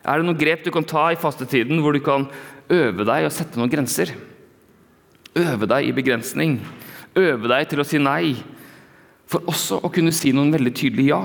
Er 0.02 0.18
det 0.18 0.26
noen 0.26 0.40
grep 0.40 0.66
du 0.66 0.72
kan 0.74 0.88
ta 0.88 1.12
i 1.14 1.20
fastetiden 1.22 1.84
hvor 1.84 1.94
du 1.94 2.02
kan 2.04 2.26
øve 2.74 3.06
deg 3.06 3.28
og 3.28 3.36
sette 3.36 3.62
noen 3.62 3.72
grenser? 3.72 4.16
Øve 5.38 5.70
deg 5.70 5.88
i 5.88 5.94
begrensning. 5.96 6.58
Øve 7.16 7.52
deg 7.52 7.70
til 7.70 7.84
å 7.84 7.86
si 7.88 8.02
nei, 8.02 8.34
for 9.30 9.46
også 9.48 9.78
å 9.86 9.92
kunne 9.94 10.12
si 10.16 10.34
noen 10.36 10.52
veldig 10.52 10.74
tydelige 10.76 11.14
ja. 11.14 11.22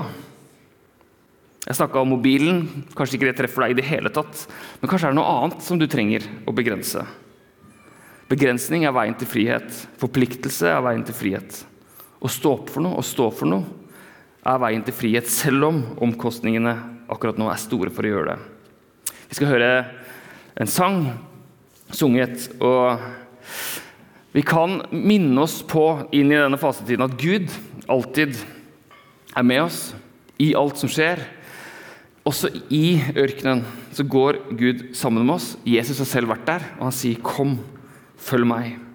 Jeg 1.67 1.75
snakka 1.75 1.99
om 1.99 2.13
mobilen. 2.15 2.61
Kanskje 2.95 3.17
ikke 3.17 3.27
det 3.27 3.37
treffer 3.41 3.65
deg 3.65 3.73
i 3.73 3.79
det 3.81 3.87
hele 3.89 4.11
tatt, 4.13 4.45
men 4.79 4.89
kanskje 4.89 5.09
er 5.09 5.15
det 5.15 5.19
noe 5.19 5.33
annet 5.41 5.65
som 5.65 5.79
du 5.79 5.87
trenger 5.91 6.23
å 6.47 6.53
begrense. 6.55 7.03
Begrensning 8.31 8.85
er 8.87 8.95
veien 8.95 9.15
til 9.19 9.27
frihet. 9.27 9.81
Forpliktelse 9.99 10.71
er 10.71 10.83
veien 10.83 11.03
til 11.07 11.15
frihet. 11.15 11.61
Å 12.23 12.31
stå 12.31 12.53
opp 12.55 12.71
for 12.71 12.83
noe 12.83 12.99
og 12.99 13.07
stå 13.07 13.27
for 13.35 13.51
noe 13.51 13.67
er 14.47 14.61
veien 14.63 14.83
til 14.87 14.95
frihet, 14.95 15.27
selv 15.27 15.67
om 15.67 15.81
omkostningene 16.07 16.75
akkurat 17.11 17.39
nå 17.39 17.49
er 17.51 17.59
store 17.59 17.91
for 17.91 18.07
å 18.07 18.11
gjøre 18.13 18.35
det. 18.35 19.13
Vi 19.27 19.39
skal 19.39 19.51
høre 19.51 19.71
en 20.55 20.71
sang 20.71 21.01
sunget, 21.91 22.47
og 22.63 22.95
vi 24.31 24.43
kan 24.47 24.79
minne 24.91 25.43
oss 25.43 25.59
på 25.67 25.83
inn 26.15 26.31
i 26.31 26.39
denne 26.39 26.59
fasetiden 26.59 27.07
at 27.07 27.19
Gud 27.19 27.51
alltid 27.91 28.39
er 29.35 29.47
med 29.47 29.65
oss 29.65 29.81
i 30.39 30.53
alt 30.55 30.79
som 30.79 30.91
skjer. 30.91 31.23
Også 32.27 32.49
i 32.73 32.99
ørkenen 33.15 33.63
så 33.95 34.03
går 34.03 34.41
Gud 34.59 34.83
sammen 34.97 35.23
med 35.25 35.37
oss. 35.37 35.53
Jesus 35.63 36.01
har 36.03 36.09
selv 36.09 36.33
vært 36.33 36.47
der, 36.47 36.65
og 36.79 36.89
han 36.89 36.97
sier 36.97 37.21
'Kom, 37.23 37.59
følg 38.17 38.45
meg'. 38.45 38.86